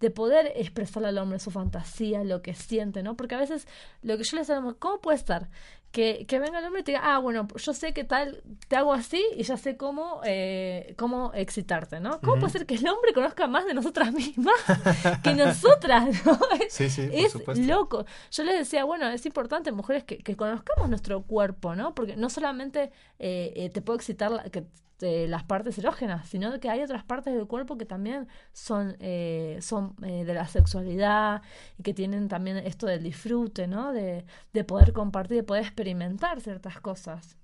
[0.00, 3.16] de poder expresarle al hombre su fantasía, lo que siente, ¿no?
[3.16, 3.66] Porque a veces
[4.02, 5.48] lo que yo les digo, ¿cómo puede estar?
[5.90, 8.76] Que, que, venga el hombre y te diga, ah, bueno, yo sé que tal, te
[8.76, 12.20] hago así y ya sé cómo, eh, cómo excitarte, ¿no?
[12.20, 14.54] ¿Cómo puede ser que el hombre conozca más de nosotras mismas
[15.24, 16.38] que nosotras, ¿no?
[16.68, 17.64] Sí, sí, es supuesto.
[17.64, 18.04] loco.
[18.30, 21.94] Yo les decía, bueno, es importante, mujeres, que, que conozcamos nuestro cuerpo, ¿no?
[21.94, 24.66] Porque no solamente eh, eh, te puedo excitar, que
[24.98, 29.58] este, las partes erógenas, sino que hay otras partes del cuerpo que también son, eh,
[29.60, 31.40] son eh, de la sexualidad
[31.78, 33.92] y que tienen también esto del disfrute, ¿no?
[33.92, 37.36] De, de poder compartir, de poder experimentar ciertas cosas.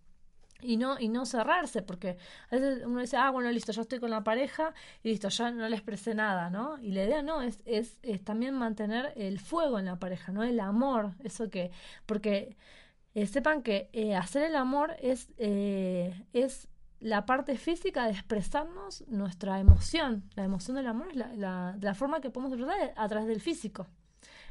[0.62, 2.16] Y no y no cerrarse porque
[2.50, 5.50] a veces uno dice ah bueno listo yo estoy con la pareja y listo ya
[5.50, 9.38] no le expresé nada no y la idea no es, es, es también mantener el
[9.40, 11.70] fuego en la pareja no el amor eso que
[12.06, 12.56] porque
[13.14, 16.68] eh, sepan que eh, hacer el amor es es
[17.04, 20.24] la parte física de expresarnos nuestra emoción.
[20.36, 23.42] La emoción del amor es la, la, la forma que podemos expresar a través del
[23.42, 23.86] físico.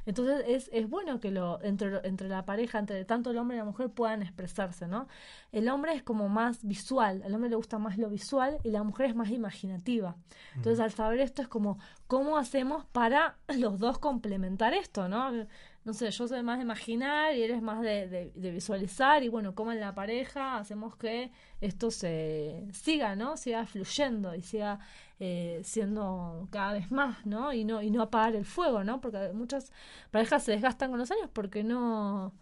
[0.06, 3.60] Entonces es, es bueno que lo entre, entre la pareja, entre tanto el hombre y
[3.60, 5.08] la mujer puedan expresarse, ¿no?
[5.52, 8.84] El hombre es como más visual, al hombre le gusta más lo visual y la
[8.84, 10.16] mujer es más imaginativa.
[10.56, 15.48] Entonces al saber esto es como, ¿cómo hacemos para los dos complementar esto, ¿no?
[15.86, 19.54] No sé, yo soy más de imaginar y eres más de, de, visualizar y bueno,
[19.54, 23.36] como en la pareja hacemos que esto se siga, ¿no?
[23.36, 24.80] Siga fluyendo y siga
[25.20, 27.52] eh, siendo cada vez más, ¿no?
[27.52, 29.02] Y no y no apagar el fuego, ¿no?
[29.02, 29.74] Porque muchas
[30.10, 32.34] parejas se desgastan con los años porque no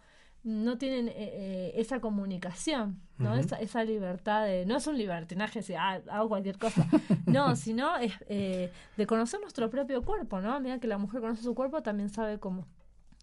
[0.43, 3.35] no tienen eh, eh, esa comunicación, ¿no?
[3.35, 4.65] esa, esa, libertad de...
[4.65, 6.87] No es un libertinaje, si ah, hago cualquier cosa.
[7.27, 10.59] No, sino es de conocer nuestro propio cuerpo, ¿no?
[10.59, 12.65] Mira que la mujer conoce su cuerpo, también sabe cómo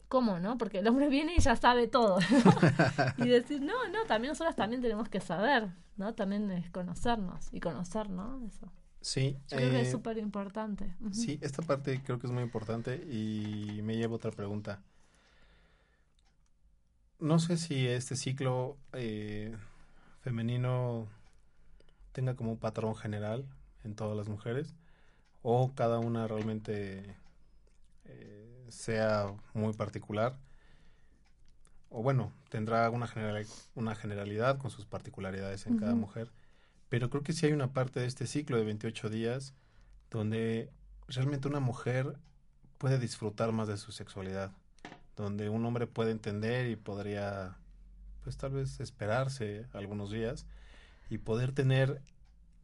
[0.09, 0.56] ¿Cómo, no?
[0.56, 2.18] Porque el hombre viene y ya sabe todo.
[3.18, 6.14] y decir, no, no, también nosotras también tenemos que saber, ¿no?
[6.14, 8.40] También es conocernos y conocer, ¿no?
[8.46, 8.72] Eso.
[9.00, 9.36] Sí.
[9.48, 10.94] Yo creo que es eh, súper importante.
[11.12, 14.82] Sí, esta parte creo que es muy importante y me lleva otra pregunta.
[17.20, 19.56] No sé si este ciclo eh,
[20.20, 21.06] femenino
[22.12, 23.44] tenga como un patrón general
[23.84, 24.74] en todas las mujeres
[25.42, 27.16] o cada una realmente
[28.04, 30.38] eh, sea muy particular.
[31.90, 36.30] O bueno, tendrá una, general, una generalidad con sus particularidades en cada mujer.
[36.88, 39.54] Pero creo que sí hay una parte de este ciclo de 28 días
[40.10, 40.70] donde
[41.06, 42.18] realmente una mujer
[42.78, 44.52] puede disfrutar más de su sexualidad.
[45.16, 47.56] Donde un hombre puede entender y podría,
[48.22, 50.46] pues tal vez esperarse algunos días
[51.10, 52.02] y poder tener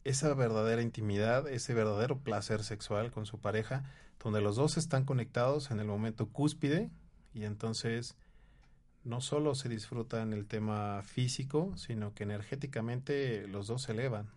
[0.03, 3.83] esa verdadera intimidad, ese verdadero placer sexual con su pareja,
[4.25, 6.89] donde los dos están conectados en el momento cúspide
[7.35, 8.15] y entonces
[9.03, 14.31] no solo se disfruta en el tema físico, sino que energéticamente los dos se elevan.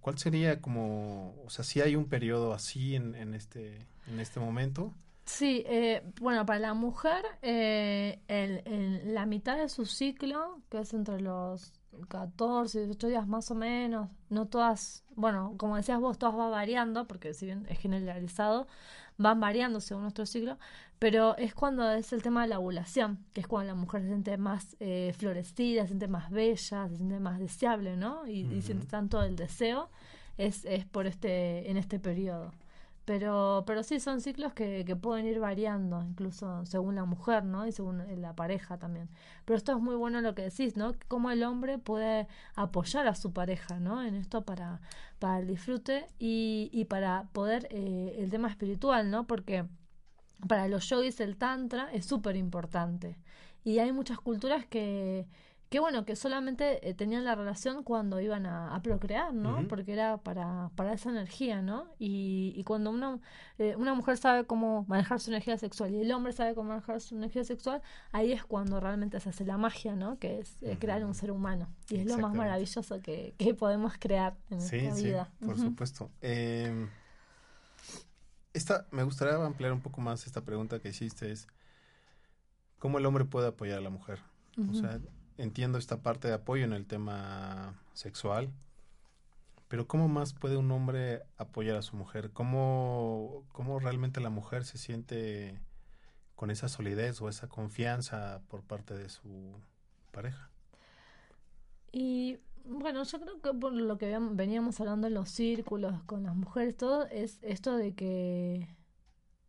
[0.00, 4.38] ¿Cuál sería como, o sea, si hay un periodo así en, en, este, en este
[4.38, 4.94] momento?
[5.24, 10.94] Sí, eh, bueno, para la mujer, eh, en la mitad de su ciclo, que es
[10.94, 11.72] entre los
[12.08, 17.06] 14, 18 días más o menos, no todas, bueno, como decías vos, todas va variando,
[17.06, 18.66] porque si bien es generalizado,
[19.18, 20.58] van variando según nuestro ciclo,
[20.98, 24.08] pero es cuando es el tema de la ovulación, que es cuando la mujer se
[24.08, 28.26] siente más eh, florecida, se siente más bella, se siente más deseable, ¿no?
[28.26, 29.90] Y, y siente tanto el deseo,
[30.38, 32.52] es, es por este, en este periodo.
[33.04, 37.66] Pero, pero sí, son ciclos que, que pueden ir variando, incluso según la mujer, ¿no?
[37.66, 39.08] Y según la pareja también.
[39.44, 40.92] Pero esto es muy bueno lo que decís, ¿no?
[41.08, 44.02] Cómo el hombre puede apoyar a su pareja, ¿no?
[44.02, 44.80] En esto para,
[45.18, 49.26] para el disfrute y, y para poder eh, el tema espiritual, ¿no?
[49.26, 49.66] Porque
[50.48, 53.16] para los yogis el tantra es súper importante.
[53.64, 55.26] Y hay muchas culturas que
[55.70, 59.68] que bueno, que solamente eh, tenían la relación cuando iban a, procrear, ¿no?
[59.68, 61.86] Porque era para, para esa energía, ¿no?
[61.96, 63.20] Y, y cuando una,
[63.56, 67.00] eh, una mujer sabe cómo manejar su energía sexual y el hombre sabe cómo manejar
[67.00, 70.18] su energía sexual, ahí es cuando realmente se hace la magia, ¿no?
[70.18, 71.68] Que es eh, crear un ser humano.
[71.88, 75.30] Y es lo más maravilloso que, que podemos crear en sí, vida.
[75.38, 76.10] Sí, por supuesto.
[76.20, 76.88] Em,
[78.54, 81.46] esta, me gustaría ampliar un poco más esta pregunta que hiciste, es
[82.80, 84.18] ¿cómo el hombre puede apoyar a la mujer?
[84.68, 84.98] O sea,
[85.40, 88.50] entiendo esta parte de apoyo en el tema sexual,
[89.68, 92.30] pero ¿cómo más puede un hombre apoyar a su mujer?
[92.32, 95.60] ¿Cómo, cómo realmente la mujer se siente
[96.34, 99.54] con esa solidez o esa confianza por parte de su
[100.10, 100.50] pareja?
[101.92, 106.34] Y bueno, yo creo que por lo que veníamos hablando en los círculos con las
[106.34, 108.68] mujeres, todo es esto de que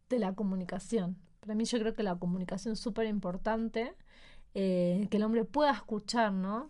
[0.10, 1.18] de la comunicación.
[1.40, 3.96] Para mí yo creo que la comunicación es súper importante
[4.54, 6.70] eh, que el hombre pueda escuchar, ¿no?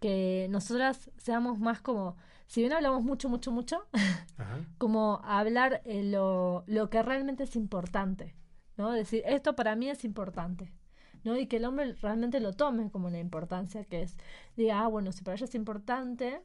[0.00, 2.16] Que nosotras seamos más como,
[2.46, 3.86] si bien hablamos mucho, mucho, mucho,
[4.78, 8.34] como hablar eh, lo, lo que realmente es importante,
[8.76, 8.92] ¿no?
[8.92, 10.72] Decir, esto para mí es importante.
[11.24, 11.36] ¿no?
[11.36, 14.16] Y que el hombre realmente lo tome como la importancia que es.
[14.56, 16.42] Diga, ah, bueno, si para ella es importante,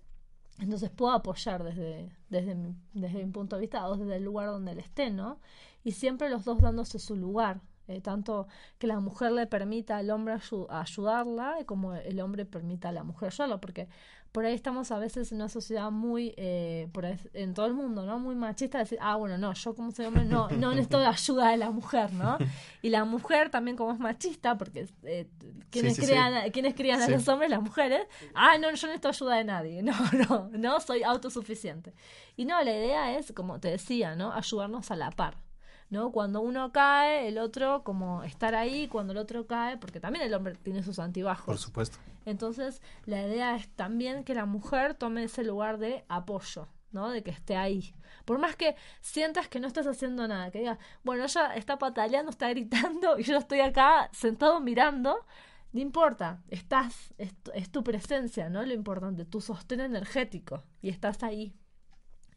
[0.59, 4.49] entonces puedo apoyar desde, desde, mi, desde mi punto de vista o desde el lugar
[4.49, 5.39] donde él esté, ¿no?
[5.83, 10.09] Y siempre los dos dándose su lugar, eh, tanto que la mujer le permita al
[10.09, 10.35] hombre
[10.69, 13.87] ayudarla como el hombre permita a la mujer ayudarlo, porque
[14.35, 18.05] por ahí estamos a veces en una sociedad muy, eh, por en todo el mundo,
[18.05, 18.19] ¿no?
[18.19, 21.51] Muy machista, decir, ah, bueno, no, yo como soy hombre no, no necesito la ayuda
[21.51, 22.37] de la mujer, ¿no?
[22.81, 25.29] Y la mujer también como es machista, porque eh,
[25.69, 29.37] quienes, crean, quienes crían a los hombres, las mujeres, ah, no, yo no necesito ayuda
[29.37, 29.95] de nadie, no,
[30.27, 31.93] no, no, soy autosuficiente.
[32.35, 34.33] Y no, la idea es, como te decía, ¿no?
[34.33, 35.44] Ayudarnos a la par.
[35.89, 36.11] ¿No?
[36.11, 40.33] Cuando uno cae, el otro como estar ahí, cuando el otro cae, porque también el
[40.33, 41.45] hombre tiene sus antibajos.
[41.45, 41.97] Por supuesto.
[42.25, 47.09] Entonces, la idea es también que la mujer tome ese lugar de apoyo, ¿no?
[47.09, 47.93] De que esté ahí.
[48.25, 52.31] Por más que sientas que no estás haciendo nada, que digas, bueno, ella está pataleando,
[52.31, 55.23] está gritando y yo estoy acá sentado mirando,
[55.71, 58.65] no importa, estás, es, es tu presencia, ¿no?
[58.65, 61.53] Lo importante, tu sostén energético y estás ahí.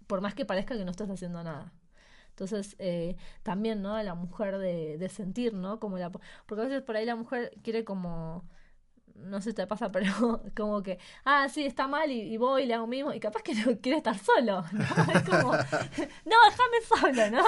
[0.06, 1.72] Por más que parezca que no estás haciendo nada.
[2.38, 4.00] Entonces, eh, también, ¿no?
[4.02, 5.80] La mujer de, de sentir, ¿no?
[5.80, 6.10] Como la,
[6.46, 8.44] porque a veces por ahí la mujer quiere como
[9.24, 12.66] no sé si te pasa, pero como que, ah, sí, está mal y, voy y
[12.66, 14.84] le hago mismo, y capaz que no quiere estar solo, ¿no?
[15.14, 17.44] Es como, no, déjame solo, ¿no?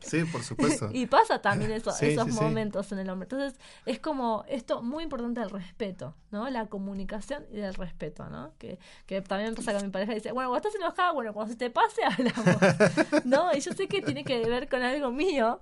[0.00, 0.90] Sí, por supuesto.
[0.92, 3.26] y pasa también eso, esos momentos en el hombre.
[3.30, 6.48] Entonces, es como esto muy importante el respeto, ¿no?
[6.50, 8.52] La comunicación y el respeto, ¿no?
[8.58, 11.58] Que, que también pasa con mi pareja, dice, bueno, cuando estás enojada, bueno, cuando se
[11.58, 13.54] te pase, hablamos, ¿no?
[13.54, 15.60] Y yo sé que tiene que ver con algo mío,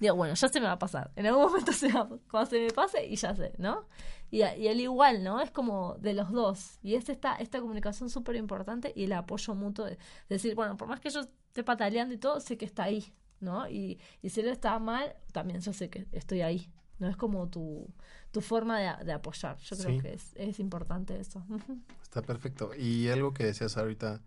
[0.00, 1.10] digo, bueno, ya se me va a pasar.
[1.14, 3.86] En algún momento se va, cuando se me pase y ya sé, ¿no?
[4.30, 5.40] Y, y él igual, ¿no?
[5.40, 6.78] Es como de los dos.
[6.82, 10.88] Y es esta, esta comunicación súper importante y el apoyo mutuo de, decir, bueno, por
[10.88, 13.68] más que yo esté pataleando y todo, sé que está ahí, ¿no?
[13.68, 16.70] Y, y si él está mal, también yo sé que estoy ahí.
[16.98, 17.08] ¿no?
[17.08, 17.88] Es como tu,
[18.30, 19.56] tu forma de, de apoyar.
[19.56, 21.42] Yo creo que es, es importante eso.
[22.02, 22.72] Está perfecto.
[22.76, 24.20] Y algo que decías ahorita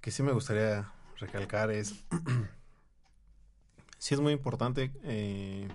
[0.00, 2.04] que sí me gustaría recalcar es
[3.98, 5.68] sí es muy importante eh,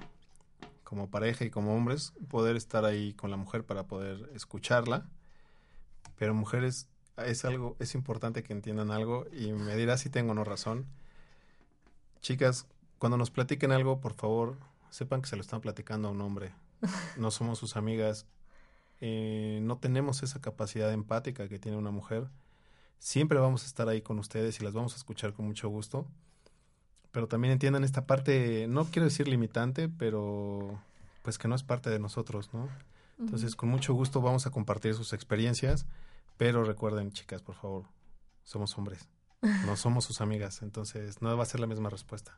[0.94, 5.10] como pareja y como hombres poder estar ahí con la mujer para poder escucharla.
[6.18, 6.88] Pero mujeres
[7.18, 10.86] es algo, es importante que entiendan algo y me dirás si tengo o no razón.
[12.22, 12.68] Chicas,
[13.00, 14.60] cuando nos platiquen algo, por favor,
[14.91, 16.54] sepan que se lo están platicando a un hombre.
[17.18, 18.28] No somos sus amigas.
[19.02, 22.30] Eh, no tenemos esa capacidad empática que tiene una mujer.
[23.00, 26.06] Siempre vamos a estar ahí con ustedes y las vamos a escuchar con mucho gusto
[27.14, 30.82] pero también entiendan esta parte, no quiero decir limitante, pero
[31.22, 32.68] pues que no es parte de nosotros, ¿no?
[33.20, 35.86] Entonces, con mucho gusto vamos a compartir sus experiencias,
[36.38, 37.86] pero recuerden, chicas, por favor,
[38.43, 39.07] somos hombres,
[39.66, 42.36] no somos sus amigas, entonces no va a ser la misma respuesta.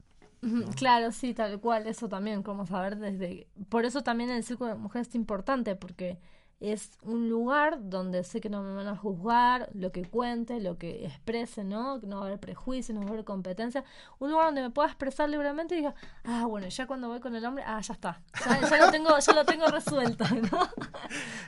[0.76, 3.48] Claro, sí, tal cual, eso también, como saber desde...
[3.70, 6.20] Por eso también el círculo de mujeres es importante, porque
[6.62, 10.78] es un lugar donde sé que no me van a juzgar lo que cuente, lo
[10.78, 12.00] que exprese, ¿no?
[12.00, 13.84] Que no va a haber prejuicios, no va a haber competencia.
[14.20, 17.36] Un lugar donde me pueda expresar libremente y diga, ah, bueno, ya cuando voy con
[17.36, 18.22] el hombre, ah, ya está.
[18.46, 20.60] Ya, lo, tengo, ya lo tengo resuelto, ¿no?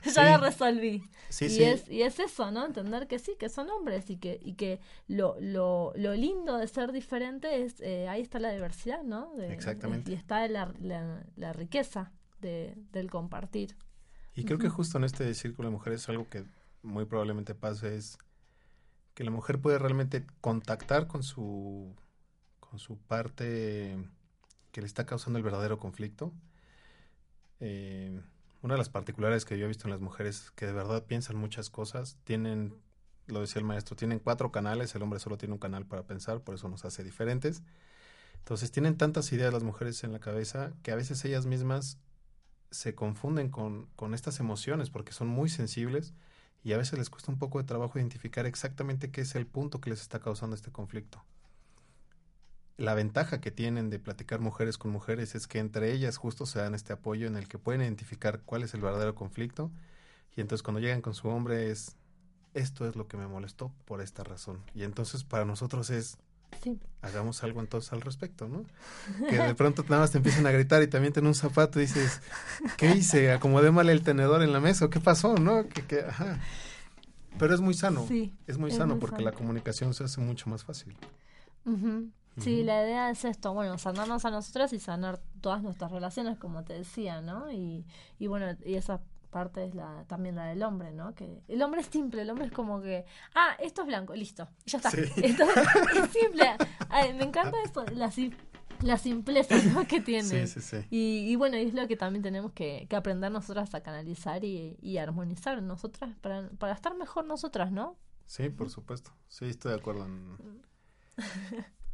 [0.13, 1.03] ya lo resolví.
[1.39, 2.65] y, Es, y es eso, ¿no?
[2.65, 6.67] Entender que sí, que son hombres y que, y que lo, lo, lo lindo de
[6.67, 9.31] ser diferente es, eh, ahí está la diversidad, ¿no?
[9.39, 10.11] Exactamente.
[10.11, 13.75] y está la, la, la riqueza de, del compartir.
[14.37, 16.45] Y creo que justo en este círculo de mujeres algo que
[16.83, 18.19] muy probablemente pase es
[19.15, 21.95] que la mujer puede realmente contactar con su
[22.59, 23.97] con su parte
[24.71, 26.31] que le está causando el verdadero conflicto.
[27.59, 28.21] Eh,
[28.61, 31.35] una de las particulares que yo he visto en las mujeres que de verdad piensan
[31.35, 32.75] muchas cosas, tienen,
[33.25, 36.41] lo decía el maestro, tienen cuatro canales, el hombre solo tiene un canal para pensar,
[36.41, 37.63] por eso nos hace diferentes.
[38.37, 41.97] Entonces tienen tantas ideas las mujeres en la cabeza que a veces ellas mismas
[42.71, 46.13] se confunden con, con estas emociones porque son muy sensibles
[46.63, 49.79] y a veces les cuesta un poco de trabajo identificar exactamente qué es el punto
[49.79, 51.23] que les está causando este conflicto.
[52.77, 56.59] La ventaja que tienen de platicar mujeres con mujeres es que entre ellas justo se
[56.59, 59.71] dan este apoyo en el que pueden identificar cuál es el verdadero conflicto
[60.35, 61.95] y entonces cuando llegan con su hombre es
[62.53, 66.17] esto es lo que me molestó por esta razón y entonces para nosotros es
[67.01, 68.65] Hagamos algo entonces al respecto, ¿no?
[69.29, 71.83] Que de pronto nada más te empiezan a gritar y también tiene un zapato y
[71.83, 72.21] dices,
[72.75, 73.31] ¿qué hice?
[73.31, 74.89] ¿Acomodé mal el tenedor en la mesa?
[74.89, 75.35] ¿Qué pasó?
[75.35, 75.67] ¿No?
[75.69, 76.39] Que, que, ajá.
[77.37, 78.05] Pero es muy sano.
[78.07, 80.95] Sí, es muy sano porque la comunicación se hace mucho más fácil.
[82.37, 86.63] Sí, la idea es esto, bueno, sanarnos a nosotras y sanar todas nuestras relaciones, como
[86.63, 87.51] te decía, ¿no?
[87.51, 87.85] Y,
[88.19, 89.01] y bueno, y esa
[89.37, 91.13] parte es la, también la del hombre, ¿no?
[91.13, 94.47] Que el hombre es simple, el hombre es como que, ah, esto es blanco, listo,
[94.65, 94.89] ya está.
[95.17, 96.55] Esto es simple.
[97.15, 98.11] me encanta esto, la,
[98.81, 99.55] la simpleza
[99.87, 100.47] que tiene.
[100.47, 103.81] Sí, sí, y, y, bueno, es lo que también tenemos que, que aprender nosotras a
[103.81, 107.95] canalizar y, y armonizar nosotras para, para estar mejor nosotras, ¿no?
[108.25, 109.11] Sí, por supuesto.
[109.27, 110.63] Sí, estoy de acuerdo en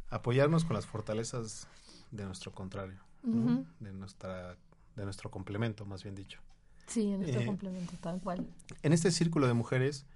[0.08, 1.68] apoyarnos con las fortalezas
[2.10, 4.56] de nuestro contrario, de nuestra
[4.96, 6.40] de nuestro complemento, más bien dicho.
[6.86, 8.46] Sí, en este complemento, tal cual.
[8.82, 10.06] En este círculo de mujeres,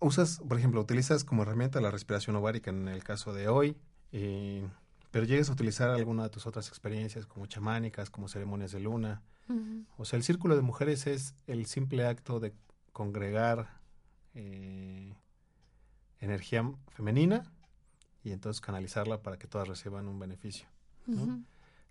[0.00, 3.76] usas, por ejemplo, utilizas como herramienta la respiración ovárica en el caso de hoy,
[4.12, 4.66] eh,
[5.10, 9.22] pero llegas a utilizar alguna de tus otras experiencias como chamánicas, como ceremonias de luna.
[9.96, 12.52] O sea, el círculo de mujeres es el simple acto de
[12.92, 13.68] congregar
[14.34, 15.14] eh,
[16.20, 17.44] energía femenina
[18.24, 20.66] y entonces canalizarla para que todas reciban un beneficio.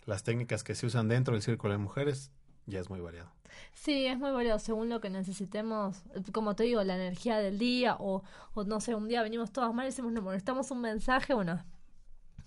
[0.04, 2.30] Las técnicas que se usan dentro del círculo de mujeres
[2.66, 3.30] ya es muy variado.
[3.72, 6.02] Sí, es muy variado según lo que necesitemos.
[6.32, 8.22] Como te digo, la energía del día o,
[8.54, 11.62] o no sé, un día venimos todas mal y decimos, no, necesitamos un mensaje, bueno,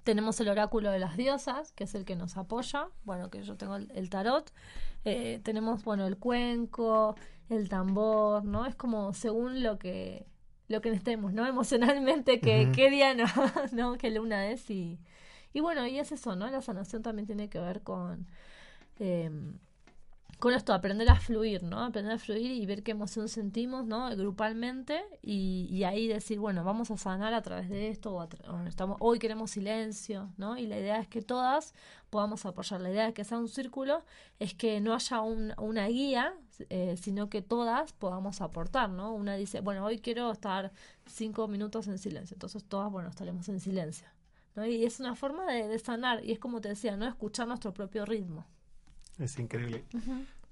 [0.03, 3.55] tenemos el oráculo de las diosas, que es el que nos apoya, bueno, que yo
[3.57, 4.51] tengo el, tarot,
[5.05, 7.15] eh, tenemos, bueno, el cuenco,
[7.49, 8.65] el tambor, ¿no?
[8.65, 10.25] Es como según lo que
[10.67, 11.45] lo que necesitemos, ¿no?
[11.47, 13.25] Emocionalmente, que, qué día no,
[13.71, 13.97] ¿no?
[13.97, 14.99] Qué luna es y,
[15.53, 16.49] y bueno, y es eso, ¿no?
[16.49, 18.27] La sanación también tiene que ver con...
[18.99, 19.31] Eh,
[20.39, 21.83] con esto, aprender a fluir, ¿no?
[21.83, 24.09] Aprender a fluir y ver qué emoción sentimos, ¿no?
[24.15, 28.27] Grupalmente y, y ahí decir, bueno, vamos a sanar a través de esto o,
[28.65, 30.57] estamos, hoy queremos silencio, ¿no?
[30.57, 31.73] Y la idea es que todas
[32.09, 32.79] podamos apoyar.
[32.79, 34.05] La idea de que sea un círculo
[34.39, 36.33] es que no haya un, una guía,
[36.69, 39.13] eh, sino que todas podamos aportar, ¿no?
[39.13, 40.71] Una dice, bueno, hoy quiero estar
[41.05, 44.07] cinco minutos en silencio, entonces todas, bueno, estaremos en silencio.
[44.55, 44.65] ¿no?
[44.65, 47.05] Y es una forma de, de sanar y es como te decía, ¿no?
[47.07, 48.47] Escuchar nuestro propio ritmo.
[49.19, 49.83] Es increíble.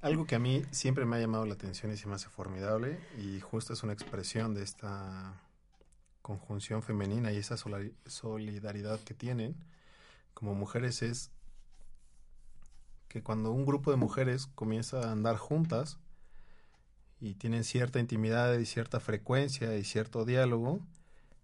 [0.02, 3.00] Algo que a mí siempre me ha llamado la atención y se me hace formidable
[3.18, 5.42] y justo es una expresión de esta
[6.22, 7.56] conjunción femenina y esa
[8.06, 9.56] solidaridad que tienen
[10.34, 11.32] como mujeres es
[13.08, 15.98] que cuando un grupo de mujeres comienza a andar juntas
[17.20, 20.82] y tienen cierta intimidad y cierta frecuencia y cierto diálogo,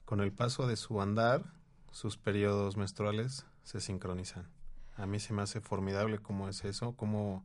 [0.06, 1.44] con el paso de su andar,
[1.92, 4.48] sus periodos menstruales se sincronizan.
[4.96, 7.44] A mí se me hace formidable cómo es eso, cómo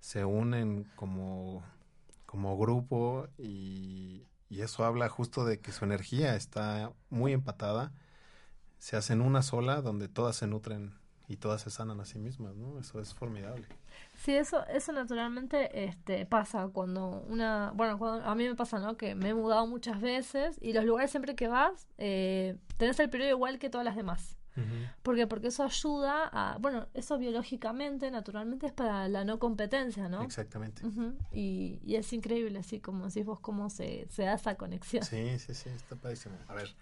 [0.00, 1.62] se unen como,
[2.26, 7.92] como grupo y, eso habla justo de que su energía está muy empatada.
[8.78, 10.94] Se hacen una sola donde todas se nutren
[11.28, 12.80] y todas se sanan a sí mismas, ¿no?
[12.80, 13.66] Eso es formidable.
[14.16, 18.96] Sí, eso, eso naturalmente este, pasa cuando una, bueno, cuando, a mí me pasa, ¿no?
[18.96, 23.10] Que me he mudado muchas veces y los lugares siempre que vas, eh, tenés el
[23.10, 24.37] periodo igual que todas las demás.
[25.02, 30.22] Porque Porque eso ayuda a, bueno, eso biológicamente, naturalmente es para la no competencia, ¿no?
[30.22, 30.82] Exactamente.
[31.32, 35.04] y, y, es increíble, así como decís vos, cómo se, se da esa conexión.
[35.04, 36.36] Sí, sí, sí, está padrísimo.
[36.48, 36.74] A ver,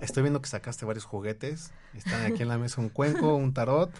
[0.00, 1.72] Estoy viendo que sacaste varios juguetes.
[1.94, 3.90] Están aquí en la mesa un cuenco, un tarot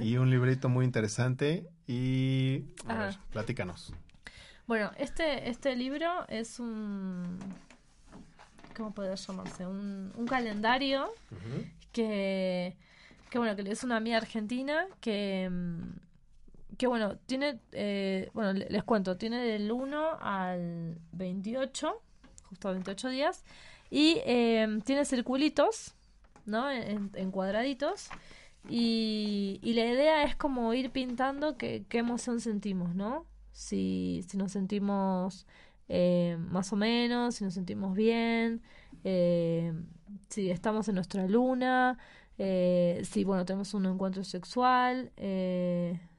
[0.00, 1.66] y un librito muy interesante.
[1.86, 3.94] Y a ver, platícanos.
[4.66, 7.38] Bueno, este, este libro es un.
[8.76, 9.66] ¿Cómo puede llamarse?
[9.66, 11.12] Un, un calendario
[11.94, 12.76] que,
[13.30, 15.50] que, bueno, que es una amiga argentina que.
[16.76, 17.60] Que bueno, tiene.
[17.72, 22.02] Eh, bueno, les cuento, tiene del 1 al 28,
[22.48, 23.44] justo 28 días.
[23.90, 25.94] Y em, tiene circulitos,
[26.46, 26.70] ¿no?
[26.70, 28.08] En, cuadraditos.
[28.68, 33.26] Y, y, la idea es como ir pintando qué, qué emoción sentimos, ¿no?
[33.52, 35.46] Si, si nos sentimos
[35.88, 38.62] eh, más o menos, si nos sentimos bien,
[39.04, 39.72] eh,
[40.28, 41.98] si estamos en nuestra luna,
[42.38, 45.12] eh, si, bueno, tenemos un encuentro sexual,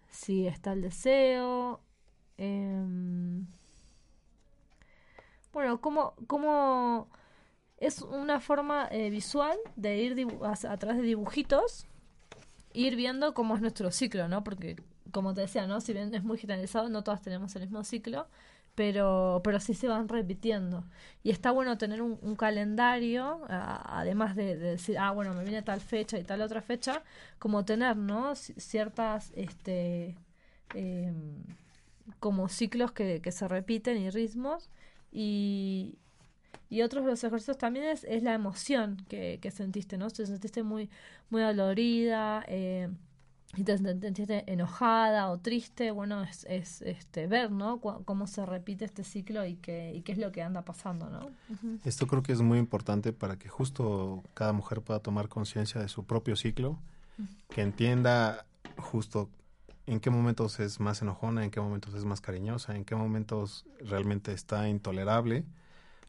[0.09, 1.81] si está el deseo.
[2.37, 3.45] Em,
[5.53, 7.09] bueno, cómo, cómo
[7.77, 11.87] es una forma eh, visual de ir a, través de dibujitos,
[12.73, 14.43] ir viendo cómo es nuestro ciclo, ¿no?
[14.43, 14.75] Porque,
[15.11, 15.81] como te decía, ¿no?
[15.81, 18.27] Si bien es muy generalizado, no todas tenemos el mismo ciclo,
[18.75, 20.85] pero, pero sí se van repitiendo.
[21.23, 26.19] Y está bueno tener un, calendario, además de, decir, ah, bueno, me viene tal fecha
[26.19, 27.03] y tal otra fecha,
[27.39, 28.35] como tener, ¿no?
[28.35, 30.15] ciertas, este,
[30.73, 31.43] em,
[32.19, 34.69] como ciclos que, que se repiten y ritmos.
[35.11, 35.97] Y,
[36.69, 40.09] y otros de los ejercicios también es, es la emoción que, que, sentiste, ¿no?
[40.09, 40.89] Te sentiste muy,
[41.29, 42.89] muy dolorida, eh,
[43.55, 47.79] y te sentiste enojada o triste, bueno, es, es este, ver, ¿no?
[47.79, 51.29] cómo se repite este ciclo y qué, y qué es lo que anda pasando, ¿no?
[51.83, 55.87] Esto creo que es muy importante para que justo cada mujer pueda tomar conciencia de
[55.87, 56.79] su propio ciclo,
[57.49, 58.45] que entienda
[58.77, 59.29] justo
[59.87, 63.65] en qué momentos es más enojona, en qué momentos es más cariñosa, en qué momentos
[63.79, 65.45] realmente está intolerable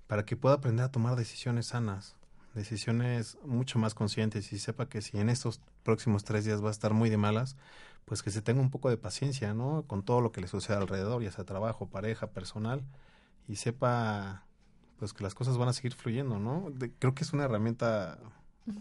[0.07, 2.17] para que pueda aprender a tomar decisiones sanas,
[2.57, 6.73] decisiones mucho más conscientes y sepa que si en estos próximos tres días va a
[6.73, 7.57] estar muy de malas,
[8.07, 9.85] pues que se tenga un poco de paciencia, ¿no?
[9.87, 12.83] Con todo lo que le sucede alrededor, ya sea trabajo, pareja, personal,
[13.47, 14.45] y sepa
[14.99, 16.73] pues que las cosas van a seguir fluyendo, ¿no?
[16.99, 18.19] creo que es una herramienta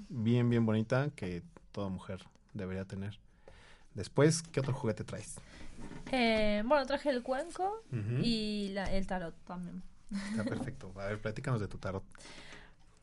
[0.08, 2.22] bien, bien bonita que toda mujer
[2.54, 3.20] debería tener.
[3.94, 5.36] Después, ¿qué otro juguete traes?
[6.12, 7.84] Eh, bueno, traje el cuenco
[8.22, 9.84] y la, el tarot también.
[10.32, 10.94] Está perfecto.
[10.96, 12.04] A ver, platícanos de tu tarot.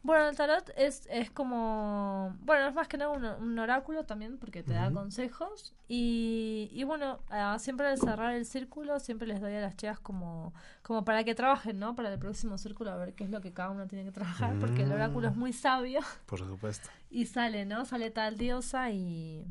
[0.02, 4.64] Bueno, el tarot es, es como, bueno, es más que nada un, oráculo también porque
[4.64, 9.54] te da consejos y, y bueno, ah, siempre al cerrar el círculo siempre les doy
[9.54, 11.94] a las chicas como, como para que trabajen, ¿no?
[11.94, 14.58] Para el próximo círculo a ver qué es lo que cada uno tiene que trabajar
[14.58, 16.00] porque el oráculo es muy sabio.
[16.26, 16.88] Por supuesto.
[17.10, 17.84] Y sale, ¿no?
[17.84, 19.46] Sale tal diosa y,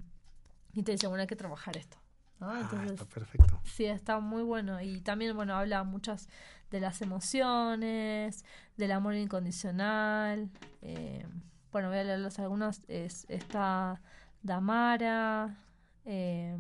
[0.74, 1.98] y te dice, bueno, hay que trabajar esto.
[2.40, 3.62] Ah, está perfecto.
[3.64, 4.82] Sí, está muy bueno.
[4.82, 6.28] Y también, bueno, habla muchas
[6.72, 8.44] de las emociones,
[8.78, 10.50] del amor incondicional.
[10.82, 11.26] Eh,
[11.72, 12.82] bueno, voy a leerles algunas.
[12.88, 14.02] Es, está
[14.42, 15.58] Damara.
[16.06, 16.58] Eh,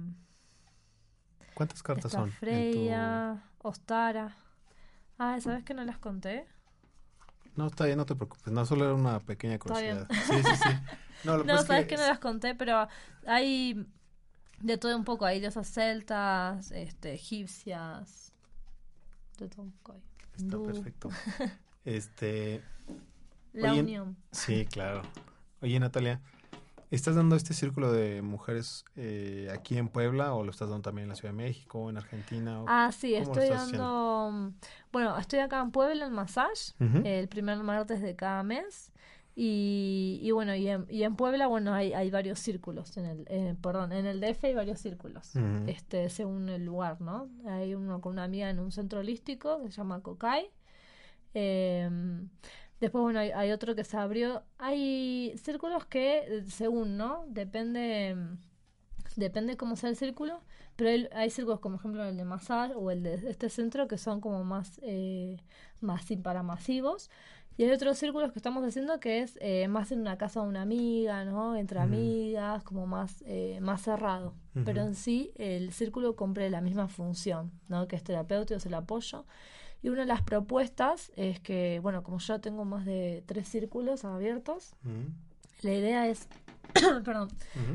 [1.55, 2.31] ¿Cuántas cartas son?
[2.31, 4.35] Freya, Ostara.
[5.17, 6.45] Ah, ¿sabes que no las conté?
[7.55, 8.51] No, está bien, no te preocupes.
[8.51, 10.07] No, solo era una pequeña curiosidad.
[10.09, 10.69] Sí, sí, sí.
[11.23, 12.87] No, lo no sabes que, que no las conté, pero
[13.27, 13.85] hay
[14.59, 15.25] de todo un poco.
[15.25, 18.30] Hay diosas celtas, este, egipcias,
[20.37, 21.09] Está perfecto.
[21.83, 22.61] Este.
[23.53, 24.15] La unión.
[24.31, 25.01] Sí, claro.
[25.61, 26.21] Oye, Natalia,
[26.91, 31.05] ¿estás dando este círculo de mujeres eh, aquí en Puebla o lo estás dando también
[31.05, 32.63] en la Ciudad de México, en Argentina?
[32.67, 34.53] ah, sí, estoy dando.
[34.91, 36.73] Bueno, estoy acá en Puebla en Massage,
[37.03, 38.91] el primer martes de cada mes.
[39.33, 43.25] Y, y bueno, y en, y en Puebla, bueno, hay, hay varios círculos, en el,
[43.29, 45.33] eh, perdón, en el DF hay varios círculos,
[45.67, 47.29] este según el lugar, ¿no?
[47.45, 50.49] Hay uno con una amiga en un centro holístico que se llama Cocay.
[51.33, 52.29] Em,
[52.81, 54.43] después, bueno, hay, otro que se abrió.
[54.57, 57.23] Hay círculos que, según, ¿no?
[57.27, 58.17] Depende,
[59.15, 60.41] depende cómo sea el círculo,
[60.75, 63.97] pero hay, hay círculos como, ejemplo, el de Masar o el de este centro que
[63.97, 65.37] son como más, eh,
[65.79, 67.09] más para masivos
[67.57, 70.47] y hay otros círculos que estamos haciendo que es eh, más en una casa de
[70.47, 71.55] una amiga, ¿no?
[71.55, 74.33] Entre amigas, como más, eh, más cerrado.
[74.65, 77.87] Pero en sí el círculo cumple la misma función, ¿no?
[77.87, 79.25] Que es terapéutico, es el apoyo.
[79.83, 84.05] Y una de las propuestas es que, bueno, como yo tengo más de tres círculos
[84.05, 84.75] abiertos,
[85.61, 86.27] La idea es,
[87.05, 87.29] perdón,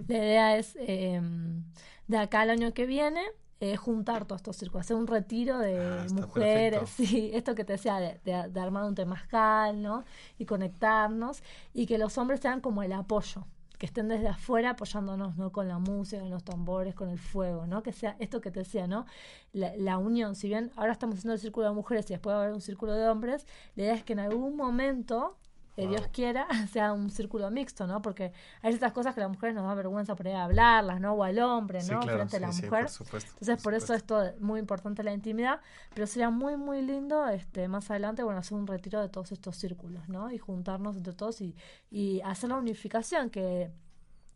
[0.09, 1.65] la idea es em,
[2.09, 3.23] de acá al año que viene
[3.61, 7.75] eh, juntar todos estos círculos, hacer un retiro de Ah, mujeres, sí, esto que te
[7.75, 10.05] decía, de, de- de armar un temazcal, ¿no?
[10.39, 11.43] Y conectarnos,
[11.75, 13.47] y que los hombres sean como el apoyo,
[13.79, 15.53] que estén desde afuera apoyándonos, ¿no?
[15.53, 17.83] Con la música, con los tambores, con el fuego, ¿no?
[17.83, 19.07] Que sea esto que te decía, ¿no?
[19.53, 22.39] La, la unión, si bien ahora estamos haciendo el círculo de mujeres y después va
[22.41, 25.37] a haber un círculo de hombres, la idea es que en algún momento
[25.77, 28.03] que Dios quiera, sea un círculo mixto, ¿no?
[28.03, 31.13] Porque hay ciertas cosas que a las mujeres nos da vergüenza por ahí hablarlas, ¿no?
[31.15, 32.01] O al hombre, Sí, ¿no?
[32.01, 32.85] claro, Frente a la sí, sí, mujer.
[32.85, 35.61] por supuesto, Entonces, por por eso esto es muy importante la intimidad,
[35.95, 39.57] pero sería muy, muy lindo este más adelante, bueno, hacer un retiro de todos estos
[39.57, 40.31] círculos, ¿no?
[40.33, 41.55] Y juntarnos entre todos y,
[41.91, 43.71] y hacer la unificación, que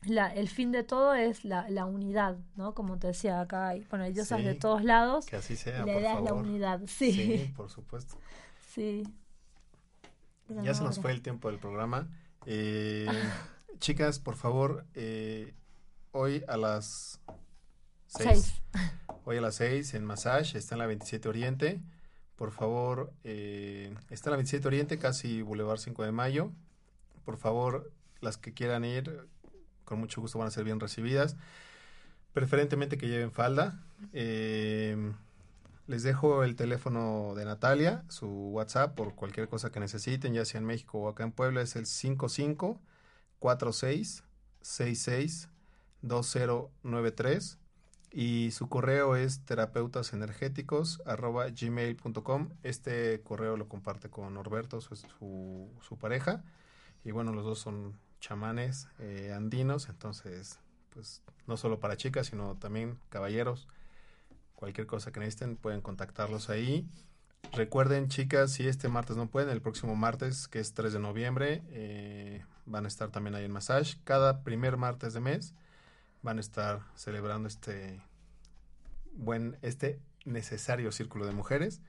[0.03, 2.75] la, el fin de todo es la, la unidad, ¿no?
[2.75, 5.27] Como te decía acá, hay, bueno, hay diosas Sí, de todos lados.
[5.27, 7.13] Que así sea, la por idea es la unidad, sí.
[7.13, 8.17] Sí, por supuesto.
[8.75, 9.03] Sí.
[10.63, 12.09] Ya se nos fue el tiempo del programa.
[12.47, 13.07] Eh,
[13.79, 15.55] chicas, por favor, eh,
[16.13, 17.21] hoy a las
[18.07, 18.63] seis, Seis.
[19.25, 21.81] Hoy a las 6 en Massage, está en la 27 Oriente.
[22.37, 26.51] Por favor, eh, está en la 27 Oriente, casi Boulevard 5 de Mayo.
[27.25, 29.29] Por favor, las que quieran ir,
[29.85, 31.37] con mucho gusto van a ser bien recibidas.
[32.33, 33.85] Preferentemente que lleven falda.
[34.13, 35.13] Eh,
[35.87, 40.59] les dejo el teléfono de Natalia, su WhatsApp, por cualquier cosa que necesiten, ya sea
[40.61, 42.81] en México o acá en Puebla, es el 55
[43.39, 44.25] 46
[44.61, 45.49] 66
[46.03, 47.59] 2093
[48.13, 52.51] y su correo es terapeutasenergéticos arroba gmail.com.
[52.63, 56.43] Este correo lo comparte con Norberto, su pareja.
[57.05, 60.59] Y bueno, los dos son chamanes eh, andinos, entonces,
[60.91, 63.69] pues no solo para chicas, sino también caballeros.
[64.61, 66.87] Cualquier cosa que necesiten pueden contactarlos ahí.
[67.53, 71.63] Recuerden, chicas, si este martes no pueden, el próximo martes, que es 3 de noviembre,
[71.69, 73.97] eh, van a estar también ahí en Massage.
[74.05, 75.55] Cada primer martes de mes
[76.21, 78.03] van a estar celebrando este
[79.15, 81.81] buen, este necesario círculo de mujeres.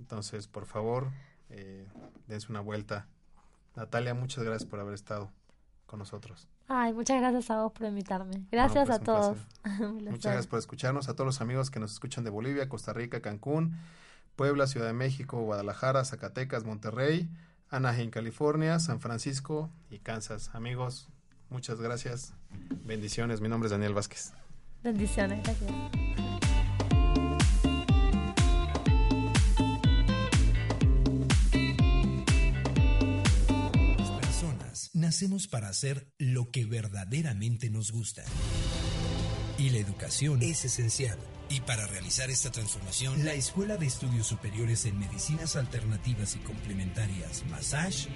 [0.00, 1.12] Entonces, por favor,
[1.48, 1.86] eh,
[2.26, 3.06] dense una vuelta.
[3.76, 5.30] Natalia, muchas gracias por haber estado
[5.86, 6.48] con nosotros.
[6.72, 8.46] Ay, muchas gracias a vos por invitarme.
[8.52, 9.38] Gracias pues, a todos.
[9.80, 11.08] Muchas gracias por escucharnos.
[11.08, 13.76] A todos los amigos que nos escuchan de Bolivia, Costa Rica, Cancún,
[14.36, 17.28] Puebla, Ciudad de México, Guadalajara, Zacatecas, Monterrey,
[17.70, 20.54] Anaheim, California, San Francisco y Kansas.
[20.54, 21.08] Amigos,
[21.48, 22.34] muchas gracias.
[22.84, 23.40] Bendiciones.
[23.40, 24.32] Mi nombre es Daniel Vázquez.
[24.84, 26.29] Bendiciones, gracias.
[35.20, 38.24] Nacemos para hacer lo que verdaderamente nos gusta.
[39.58, 41.18] Y la educación es esencial.
[41.50, 47.44] Y para realizar esta transformación, la Escuela de Estudios Superiores en Medicinas Alternativas y Complementarias,
[47.50, 48.08] Massage,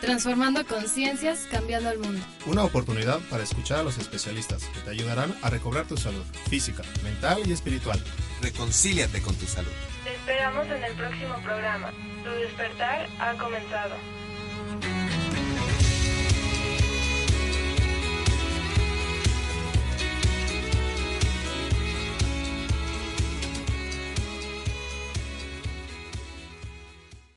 [0.00, 2.22] Transformando conciencias, cambiando el mundo.
[2.44, 6.82] Una oportunidad para escuchar a los especialistas que te ayudarán a recobrar tu salud física,
[7.02, 7.98] mental y espiritual.
[8.42, 9.70] Reconcíliate con tu salud.
[10.04, 11.90] Te esperamos en el próximo programa.
[12.22, 13.94] Tu despertar ha comenzado.